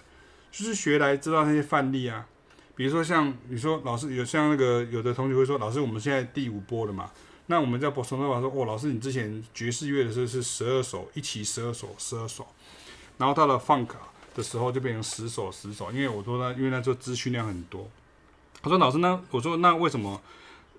[0.52, 2.28] 就是学来知道那些范例啊。
[2.76, 7.10] 比如说像你说老师有像那个有的同学会说，老师我们现在第五波了嘛？
[7.46, 12.46] 那我们在波松的话说，哦，老师你之前爵士乐的时候是十二首，一起十二首，十二首，
[13.18, 13.92] 然后到了 funk
[14.36, 17.90] 的时候就变成十首十首，因为我说呢，因为那时候资讯量很多。
[18.62, 20.22] 他说老师那我说那为什么？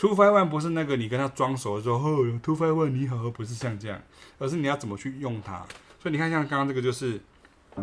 [0.00, 4.00] two five one 不是那个你跟他装熟的时候，哦 two five one 你好，不是像这样，
[4.38, 5.58] 而是你要怎么去用它。
[5.98, 7.20] 所以你看，像刚刚这个就是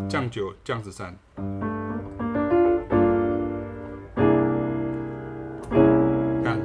[0.08, 1.16] 降九降十三，
[6.42, 6.58] 看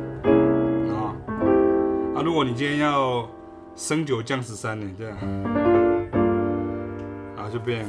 [0.89, 1.13] 啊
[2.15, 2.17] 啊！
[2.25, 3.29] 如果你今天要
[3.75, 5.15] 升九降十三呢，这样
[7.37, 7.85] 啊就变。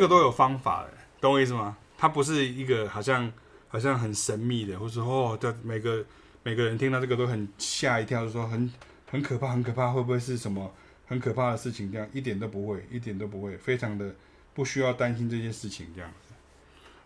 [0.00, 0.90] 这个都有方法的，
[1.20, 1.76] 懂我意思吗？
[1.98, 3.30] 它不是一个好像
[3.68, 6.02] 好像很神秘的，或者说哦，这每个
[6.42, 8.72] 每个人听到这个都很吓一跳，就说很
[9.10, 10.72] 很可怕，很可怕，会不会是什么
[11.06, 11.92] 很可怕的事情？
[11.92, 14.10] 这样一点都不会，一点都不会，非常的
[14.54, 16.10] 不需要担心这件事情，这样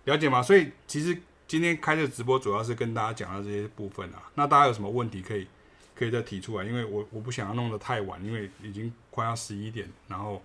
[0.04, 0.40] 了解吗？
[0.40, 4.22] 所以其实今天开这个直播主要是跟大家讲到这些部分啊。
[4.36, 5.48] 那大家有什么问题可以
[5.96, 10.40] 可以再提出来，因为我我不想要弄得太晚，因为已经快要十一点，然后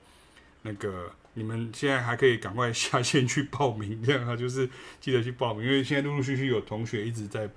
[0.64, 1.12] 那个。
[1.36, 4.70] 你们现在还可以赶快下线去报名，这样哈， 就是
[5.00, 7.50] 记得去报名，因为现在陆陆续续有同学一直在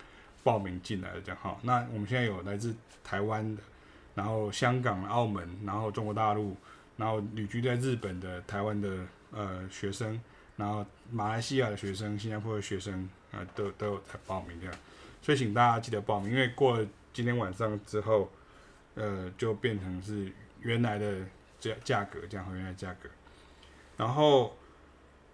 [0.45, 1.59] 报名进来了，这样哈。
[1.63, 3.63] 那我们现在有来自台湾的，
[4.15, 6.57] 然后香港、澳门，然后中国大陆，
[6.97, 10.21] 然后旅居在日本的台湾的呃学生，
[10.57, 14.75] 然后马来西亚的学生、新加坡的学生啊、都都有在报名这样。
[15.23, 18.31] 所以请大家记得报名，因为过了今天晚上之后，
[18.95, 21.21] 呃，就变成是原来的
[21.59, 23.09] 价价格，这样和原来价格。
[24.03, 24.57] 然后，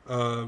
[0.05, 0.47] 呃，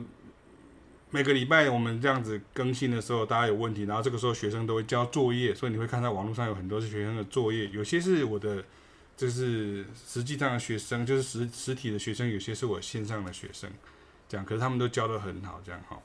[1.08, 8.62] 每个礼拜我们这样子更新的时候，大家有问题，然后这个时候学生都会交作业，所以你会看到网络上有很多是学生的作业，有些是我的，
[9.16, 13.70] 就是实际上的学生，就是实实体的学生，有些是我线上的学生，
[14.28, 15.98] 这样，可是他们都教的很好，这样哈。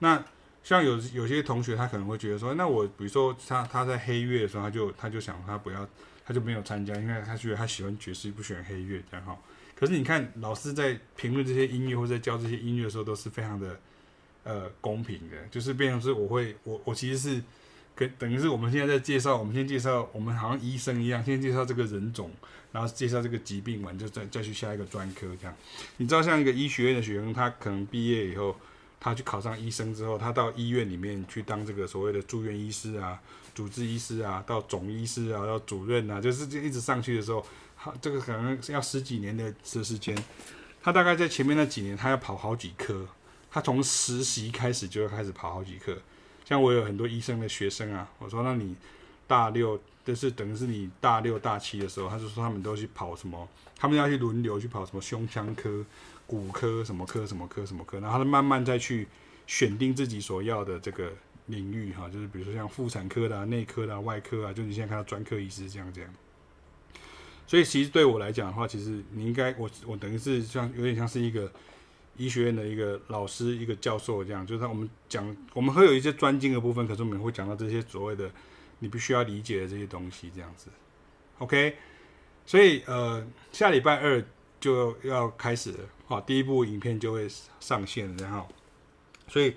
[0.00, 0.24] 那
[0.64, 5.88] 像有有些同学他可能会觉得说，那我比如说他他在黑月的时候，他就他就想他不要，
[6.26, 9.38] 他就没有参加，因为他觉得他喜欢爵士，不喜欢黑月，这样哈。
[9.82, 13.76] 可是你看，老师在评论这些音乐或者在教这些音乐的时候，都是非常的
[14.44, 15.36] 呃公平的。
[15.50, 17.42] 就是变成是我会，我我其实是
[17.92, 22.30] 跟等于是我们现在在介绍，我们先介绍，我们好像医生一样，先介绍这个人种，
[22.70, 25.56] 然后介绍这个疾病完，就再再去下一个专科这样。
[25.96, 28.54] 你知道，像一个医学院的学生，他可能毕业以后，
[29.00, 33.20] 他去考上医生之后，他到医院里面去当这个所谓的住院医师啊、
[33.52, 37.44] 主治医师啊、到总医师啊、到主任啊，就是一直上去的时候。
[37.84, 40.16] 好，这个可能要十几年的的时间，
[40.80, 43.08] 他大概在前面那几年，他要跑好几科，
[43.50, 45.98] 他从实习开始就要开始跑好几科。
[46.44, 48.76] 像我有很多医生的学生啊，我说那你
[49.26, 55.84] 大六，就是等于是你大六大七的时候，他就说他们都去跑什么，他们要去轮流去跑什么胸腔科、
[56.24, 59.08] 骨科什么科什么科什么科，然后他慢慢再去
[59.48, 61.12] 选定自己所要的这个
[61.46, 66.08] 领域哈，就是比如说像妇产科的、内科的、外科啊，就你现在看到专科医师这样这样。
[67.46, 71.50] 所以其实对我来讲的话，其实你应该我我等于是像有点像是一个
[72.16, 78.30] 医学院的一个老师、一个教授这样，就是我们讲我们会有一些专精的部分，可是我们会讲到这些所谓的
[78.78, 80.68] 你必须要理解的这些东西这样子。
[81.38, 81.76] OK，
[82.46, 84.24] 所以呃下礼拜二
[84.60, 87.28] 就要开始了，好，第一部影片就会
[87.60, 88.48] 上线，然后
[89.28, 89.54] 所以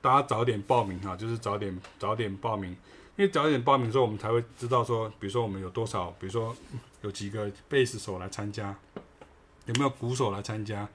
[0.00, 2.76] 大家早点报名哈，就是早点早点报名，
[3.16, 6.54] 因为早一点报名之后，我们才会知道说，比如说我们有多少，比如说。
[7.02, 8.74] 有几个贝斯手来参加，
[9.66, 10.88] 有没有鼓手来参加？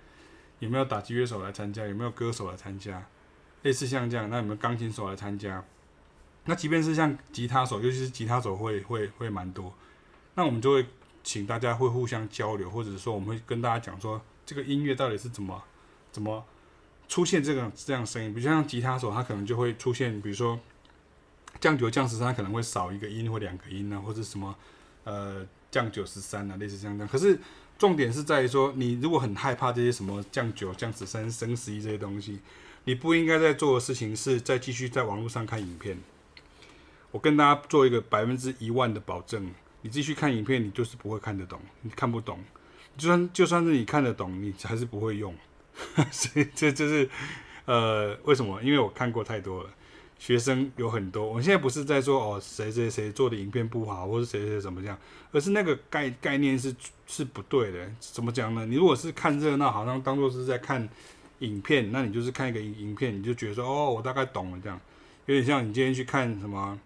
[0.57, 1.85] 有没有打击乐手来参加？
[1.85, 3.05] 有没有歌手来参加？
[3.61, 5.63] 类似像这样，那有没有钢琴手来参加？
[6.45, 9.71] 那即便是像吉他手，尤其是吉他手会会会蛮多。
[10.33, 10.87] 那我们就会
[11.23, 15.63] 请大家会互相交流，或者说我们会跟大家讲说，这个音乐到底是怎么
[16.11, 16.43] 怎么
[17.07, 18.33] 出现这个这样声音？
[18.33, 20.59] 比如像吉他手，他可能就会出现，比如说
[21.59, 24.55] 降九降十三，可能会少一个音或两个音啊，或者什么
[25.03, 25.45] 呃。
[25.71, 27.07] 降九十三啊，类似这样。
[27.07, 27.39] 可是
[27.77, 32.39] 重点是在于说，你如果很害怕这些什么降九、降十三、升十一这些东西，
[32.85, 35.95] 你不应该在做的事情是再继续在网络上看影片。
[37.11, 39.51] 我跟大家做一个百分之一万的保证，
[39.83, 42.43] 你继续看影片，你就是不会看得懂，你看不懂。
[42.97, 45.35] 就算就算是你看得懂，你还是不会用。
[46.09, 47.07] 所以这就是
[47.65, 48.59] 呃，为什么？
[48.63, 49.69] 因为我看过太多了。
[50.19, 54.95] 学生有很多，我现在不是在说哦，谁谁谁做的影片不好，或者谁谁怎么样，
[55.31, 56.75] 而是那个概概念是
[57.07, 57.89] 是不对的。
[58.01, 58.65] 怎么讲呢？
[58.65, 60.87] 你如果是看热闹，好像当做是在看
[61.39, 64.79] 影片，那你就是看一个影影片，你就觉得说哦，我大概懂了这样。
[65.25, 66.77] 有点像你今天去看什么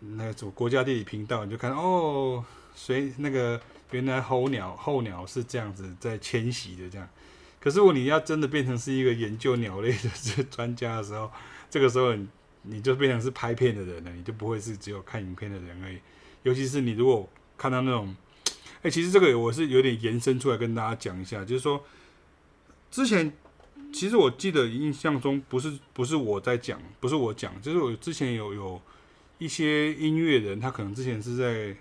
[0.00, 2.44] 那个什么国家地理频道，你就看哦，
[2.74, 3.60] 谁那个
[3.92, 7.08] 原来候鸟候鸟是这样子在迁徙的这样。
[7.60, 11.30] 可是如果你要真的变成是一个研究鸟类的这专家的时候，
[11.70, 12.26] 这个时候你
[12.66, 15.98] 你就变成是拍片的人了，你就不会是只有看影片的人而已。
[16.42, 18.14] 尤其是你如果看到那种，
[18.82, 21.84] 哎、其实这个我是有点延伸出来跟大家讲一下，就是说
[22.90, 23.32] 之前。
[23.92, 28.82] 其实我记得印象中不是不是我在讲，不是我讲，就是我之前有有
[29.38, 31.74] 一些音乐人，他可能之前是在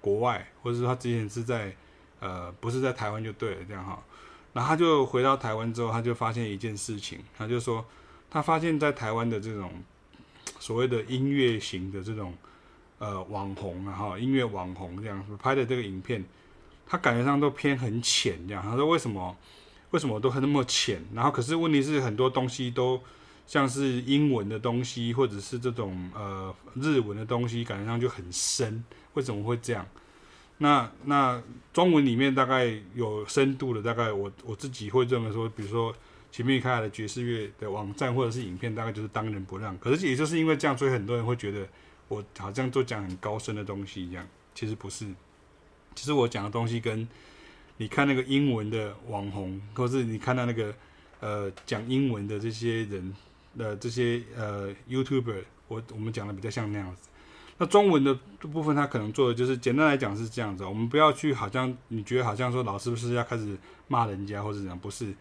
[0.00, 1.74] 国外，或者说他之前是在
[2.20, 4.04] 呃不是在台湾就对了这样哈，
[4.52, 7.82] 然后他就回到台湾之后，他就发现一件事情，他就说
[8.28, 9.72] 他发现在台湾的这种
[10.58, 12.34] 所谓的音乐型的这种
[12.98, 16.24] 呃网红啊哈，音乐网红这样拍的这个影片，
[16.86, 19.36] 他感觉上都偏很浅这样，他说为什么？
[19.92, 21.00] 为什么都很那么浅？
[21.14, 23.00] 然后可是问题是很多东西都
[23.46, 28.84] 像是英文的东西，或者是这种呃日文的东西，感觉上就很深。
[29.14, 29.86] 为什么会这样？
[30.58, 31.40] 那那
[31.72, 35.94] 中文里面大概有深度的，大概我我自己会认为说，比如说
[36.36, 39.74] 前面开的爵士乐的网站或者是影片，大概就是当仁不让。
[39.78, 41.66] 可是也就是因为这样，所以很多人会觉得
[42.08, 44.22] 我好像都讲很高深的东西一样。
[44.54, 45.06] 其实不是，
[45.94, 47.08] 其实我讲的东西跟
[47.78, 50.74] 你看那个英文的网红，或是你看到那个
[51.20, 53.14] 呃讲英文的这些人
[53.56, 57.08] 的、这些呃 YouTuber，我我们讲的比较像那样子。
[57.56, 60.66] 那中文的部分，他可能做的就是简单来讲是这样子。
[60.66, 63.56] 我们不要去好像你觉得好像说老师不是要开始
[63.88, 64.78] 骂人家或者怎样？
[64.78, 65.14] 不是，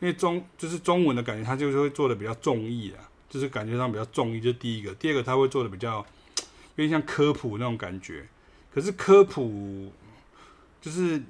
[0.00, 4.40] 因为中就是中文的感觉，他就是会做的比较综艺啊，就是感觉上比较综艺。
[4.40, 5.96] 这、就是、第一个，第二个他会做的比较
[6.76, 8.26] 有点像科普那种感觉。
[8.72, 9.92] 可是科普
[10.80, 11.22] 就是。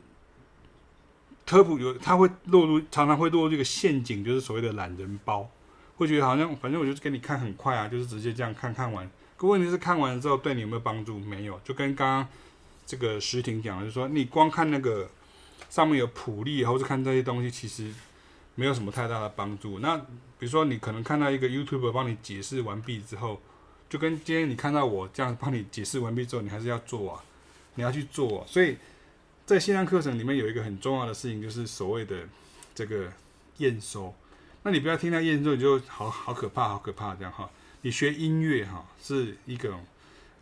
[1.50, 5.50] 科普有，他会落入，常常会落入这个陷阱，就是所谓的懒人包，
[5.96, 9.10] 会觉得好像反正我就是给你看很快啊，就是直接这样看看完。
[9.34, 11.18] 可问题是看完之后对你有没有帮助？
[11.18, 12.28] 没有，就跟刚刚
[12.84, 15.08] 这个石婷讲的，就是说你光看那个
[15.70, 17.90] 上面有谱例，或是看这些东西，其实
[18.58, 19.78] 没有什么太大的帮助。
[19.78, 19.96] 那
[20.38, 23.40] 比如说你可能看到一个 YouTube 帮你解释完毕之后，
[23.88, 27.22] 就跟今天你看到我这样帮你解释完毕之后，你还是要做啊，
[27.76, 28.76] 你要去做啊，所以。
[29.48, 32.14] 在线上课程里面有一个很重要的事情，就是所谓的
[32.74, 33.10] 这个
[33.56, 34.14] 验收。
[34.62, 37.48] 那你不要听到验收，你就好好可怕，好可怕这样哈。
[37.80, 39.74] 你学音乐哈是一个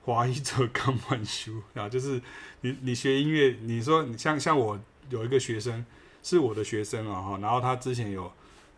[0.02, 2.20] 华裔者刚满修啊，就是
[2.62, 4.76] 你你学音乐，你说你像像我
[5.08, 5.86] 有一个学生
[6.26, 8.28] 是我的学生啊哈，然后他之前有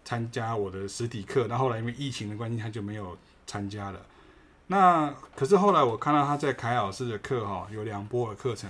[0.05, 3.99] 参加我的实体课，那后来因为疫情的关系，他就没有参加了。
[4.67, 8.69] 那可是后来我看到他在凯老师的课哈，有两波的课程。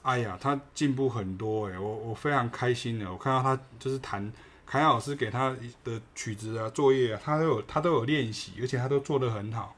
[0.00, 3.12] 哎呀，他进步很多哎，我我非常开心的。
[3.12, 4.32] 我看到他就是弹
[4.64, 9.76] 凯老师给他的曲子啊、作业啊，他都有他都有练习，而且他都做得很好。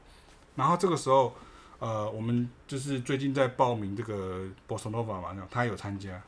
[0.55, 1.33] 然后这个时候，
[1.79, 6.21] 呃，我们就是最近在报名这个 Bossa Nova 嘛，他有参加，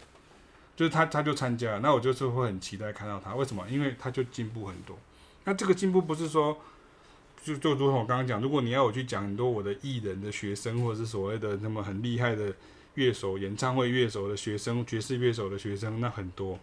[0.79, 3.35] 就是他他就参加，那我就是会很期待看到他。
[3.35, 3.67] 为什么？
[3.69, 4.97] 因为他就进步很多。
[5.43, 6.57] 那这个进步不是说，
[7.43, 12.55] 就就如同我刚刚讲，如果你要我去讲很多我的艺人的学生，或者是所谓的那么很厉害的。
[12.95, 16.59] 乐手、演唱会乐手的学生、爵士乐手的学生，那很多。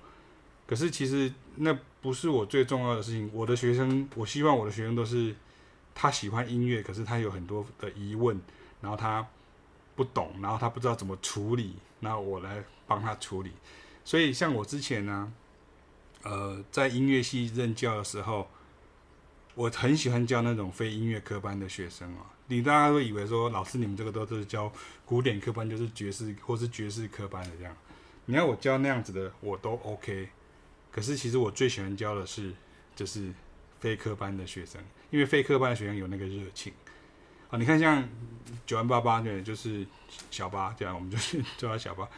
[0.67, 3.31] 可是其实那不是我最重要的事情。
[3.33, 5.35] 我的学生，我希望我的学生都是
[5.95, 8.39] 他喜欢音乐，可是他有很多的疑问，
[8.83, 9.27] 然后他
[9.95, 13.53] 不懂，然后他不知道怎么处理，那我来帮他处理。
[14.07, 15.33] 所以像我之前呢，
[16.23, 18.49] 呃，在音乐系任教的时候，
[19.57, 22.31] 我很喜欢教那种非音乐科班的学生啊。
[22.47, 24.73] 你大家都以为说，老师你们这个都是教
[25.05, 27.77] 古典科班，就是爵士或是爵士科班的这样。
[28.27, 30.29] 你要我教那样子的，我都 OK。
[30.93, 32.55] 可是其实我最喜欢教的是，
[32.95, 33.33] 就是
[33.81, 34.81] 非科班的学生，
[35.11, 36.73] 因为非科班的学生有那个热情
[37.51, 37.59] 啊。
[37.59, 38.09] 你看像
[38.65, 39.85] 九万八八对，就是
[40.31, 42.09] 小八这样，我们就是叫他小八。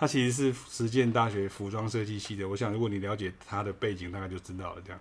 [0.00, 2.48] 他其实是实践大学服装设计系的。
[2.48, 4.82] 我想如果你了解他的背景，大概就知道了。
[4.84, 4.98] 这样，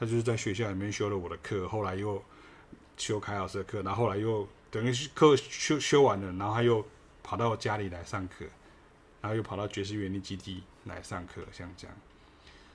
[0.00, 2.20] 他就是在学校里面修了我的课，后来又。
[2.96, 6.84] 修凯老师的课，然后后来又等于课修修完了，然后他又
[7.22, 8.44] 跑到我家里来上课，
[9.22, 11.96] 然后又跑到爵士园林基地来上课，像这样。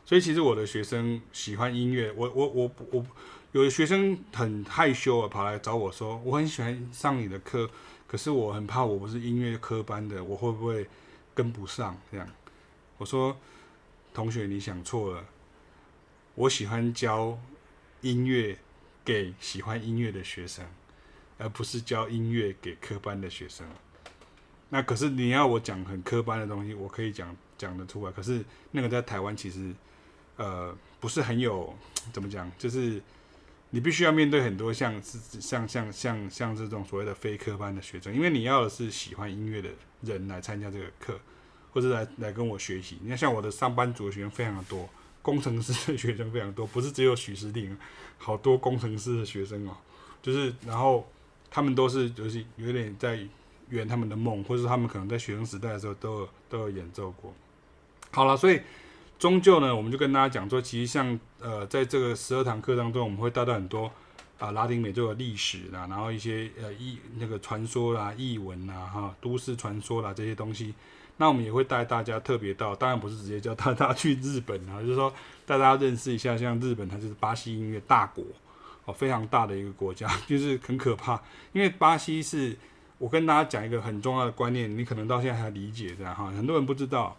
[0.03, 3.05] 所以其实我的学生喜欢音乐，我我我我
[3.51, 7.69] 有的学生很害羞啊，跑来找我说，我很喜欢上你的课，
[8.07, 10.87] 可是我很怕我不是音乐科班的，我会不会
[11.35, 11.95] 跟不上？
[12.11, 12.27] 这样，
[12.97, 13.37] 我说
[14.11, 15.23] 同学你想错了，
[16.33, 17.37] 我喜欢教
[18.01, 18.57] 音乐。
[19.05, 20.65] 给喜欢音乐的学生，
[21.37, 23.63] 而不是教音乐给科班的学生。
[24.69, 28.11] 那可是你要我讲很科班的东西，我可以讲讲得出来。
[28.11, 29.71] 可是那个在台湾其实，
[30.37, 31.71] 呃，不是很有
[32.11, 32.99] 怎么讲，就是
[33.69, 39.69] 你必须要面对很多像是像像像像这种所谓的非科班的学生，因为你要的是喜欢音乐的
[40.05, 41.19] 人来参加这个课，
[41.73, 42.97] 或者来来跟我学习。
[43.01, 44.87] 你看，像我的上班族的学生非常的多，
[45.21, 47.75] 工程师的学生非常多，不是只有许时定，
[48.17, 49.75] 好多工程师的学生哦，
[50.21, 51.09] 就是然后
[51.49, 53.19] 他们都是就是有点在
[53.69, 57.33] 圆他们的梦，或者他们可能在学生时代的时候都有都有演奏过。
[58.11, 58.61] 好了，所以
[59.17, 63.91] 终究呢，我们就跟大家讲说，其实像呃，在这个十二堂课当中，我们会带到很多
[64.37, 70.73] 啊、拉丁美洲的历史啦，然后一些呃异那个传说啦、异闻啦、哈都市传说啦这些东西。
[71.17, 75.09] 那我们也会带大家特别到，当然不是直接叫大家去日本啊，就是说
[75.45, 78.23] 带大家认识一下，像日本它就是巴西音乐大国
[78.83, 81.21] 哦，非常大的一个国家， 就是很可怕。
[81.53, 82.57] 因为巴西是
[82.97, 87.17] 我跟大家讲一个很重要的观念，你可能到现在还理解的哈，很多人不知道。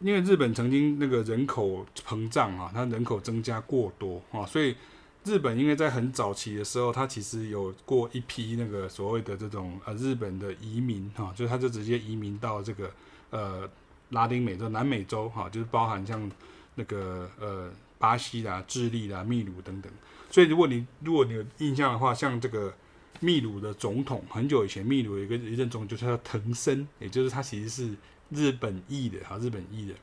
[0.00, 4.76] 因为日本曾经那个人口膨胀啊，它人口增加过多啊，所以
[5.24, 12.90] 日本因为在很早期的时候，它其实有过一批那个所谓的这种呃日本的移民哈，就它就直接移民到这个
[13.30, 13.68] 呃
[14.10, 16.30] 拉丁美洲、南美洲哈，就是包含像
[16.74, 19.90] 那个呃巴西啦、智利啦、秘鲁等等。
[20.30, 22.74] 所以如果你如果你有印象的话，像这个
[23.20, 27.94] 秘鲁的总统，很久以前秘鲁有一个一任总统就叫藤森，也就是他其实是。
[28.30, 29.94] 日本裔的哈，日本裔的，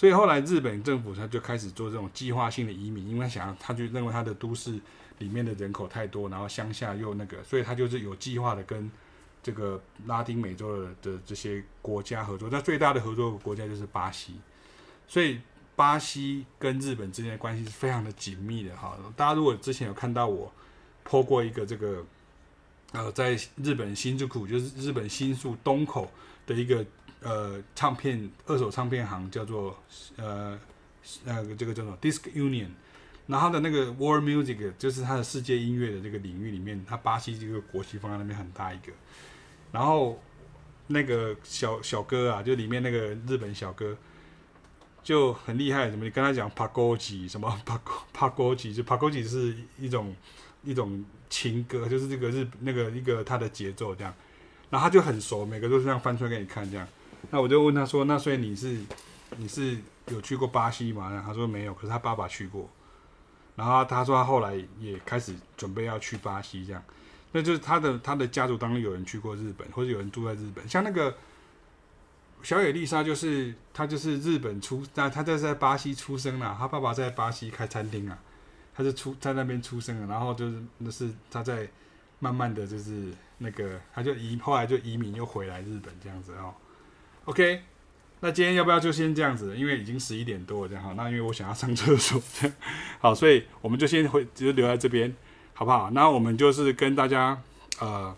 [0.00, 4.80] 所以后来日本政府他就开始做这种计划性的移民，因为他想要，他就认为他的都市
[5.18, 8.90] 里面的人口太多，然后乡下又那个，所以他就是有计划的跟
[9.42, 12.48] 这个拉丁美洲的的这些国家合作。
[12.50, 14.36] 那最大的合作国家就是巴西，
[15.06, 15.38] 所以
[15.76, 18.96] 巴西跟日本之间的关系是非常的紧密的哈。
[19.14, 20.50] 大家如果之前有看到我
[21.02, 22.02] 泼过一个这个，
[22.92, 26.10] 呃，在日本新宿就是日本新宿东口
[26.46, 26.86] 的一个。
[27.22, 29.78] 呃，唱片二手唱片行叫做
[30.16, 30.58] 呃
[31.26, 32.68] 呃这个叫做 Disc Union，
[33.26, 38.92] 然后它的那个 World Music 就是它的世界音乐的这个领域里面，它巴西这个国旗放在那边很大一个，
[39.70, 40.18] 然后
[40.86, 43.94] 那个小小哥啊，就里面那个日本小哥
[45.02, 47.78] 就很厉害，什么你跟他讲帕戈吉什么帕
[48.14, 50.16] 帕戈吉，就帕戈吉是一种
[50.64, 54.14] 一种情歌，就是这个日那个一个他的节奏这样，
[54.70, 56.88] 然后他就很熟，每个都是这样翻出来给你看这样。
[57.28, 58.80] 那我就问他说：“那所以你是
[59.36, 59.76] 你是
[60.06, 62.68] 有去过巴西吗？”他说没有，可是他爸爸去过。
[63.56, 66.82] 然后他说他后来也开始准备要去巴西，这样。
[67.32, 70.66] 那就是他的他的家族当中有人去过日本，或者有人住在日本。
[70.66, 71.14] 像那个
[72.42, 78.18] 小野丽莎，就是他就是日本出，那他在在巴西出生了，他爸爸在巴西开餐厅啊，
[78.74, 81.68] 他是出在那边出生的，然后就是那是他在
[82.18, 86.54] 慢慢的就是那个他就移后来就移民又回来日本这样子哦。
[87.30, 87.62] OK，
[88.18, 89.56] 那今天要不要就先这样子？
[89.56, 90.94] 因为已经十一点多了，这样好。
[90.94, 92.56] 那因为我想要上厕所，这样
[92.98, 95.14] 好，所以我们就先回，就留在这边，
[95.54, 95.88] 好不好？
[95.92, 97.40] 那我们就是跟大家，
[97.78, 98.16] 呃，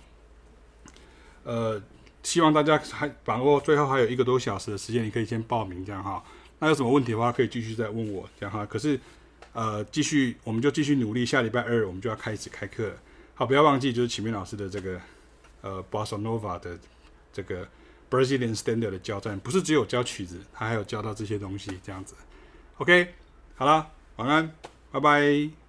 [1.44, 1.82] 呃，
[2.22, 6.24] 希望大家还把握最后还有一个多小时的时间，你可以先报名，这样哈。
[6.58, 8.64] 那有什么问题的话，可以继续再问我，这样哈。
[8.64, 8.98] 可是，
[9.52, 11.26] 呃，继续，我们就继续努力。
[11.26, 12.94] 下礼拜二我们就要开始开课了，
[13.34, 14.98] 好，不要忘记，就是启明老师的这个，
[15.60, 16.78] 呃，Bossa Nova 的
[17.30, 17.68] 这个。
[18.12, 22.14] Brazilian Standard 的教战不是只有教曲子，他还有教到这些东西，这样子。
[22.76, 23.14] OK，
[23.56, 24.52] 好了，晚安，
[24.90, 25.61] 拜拜。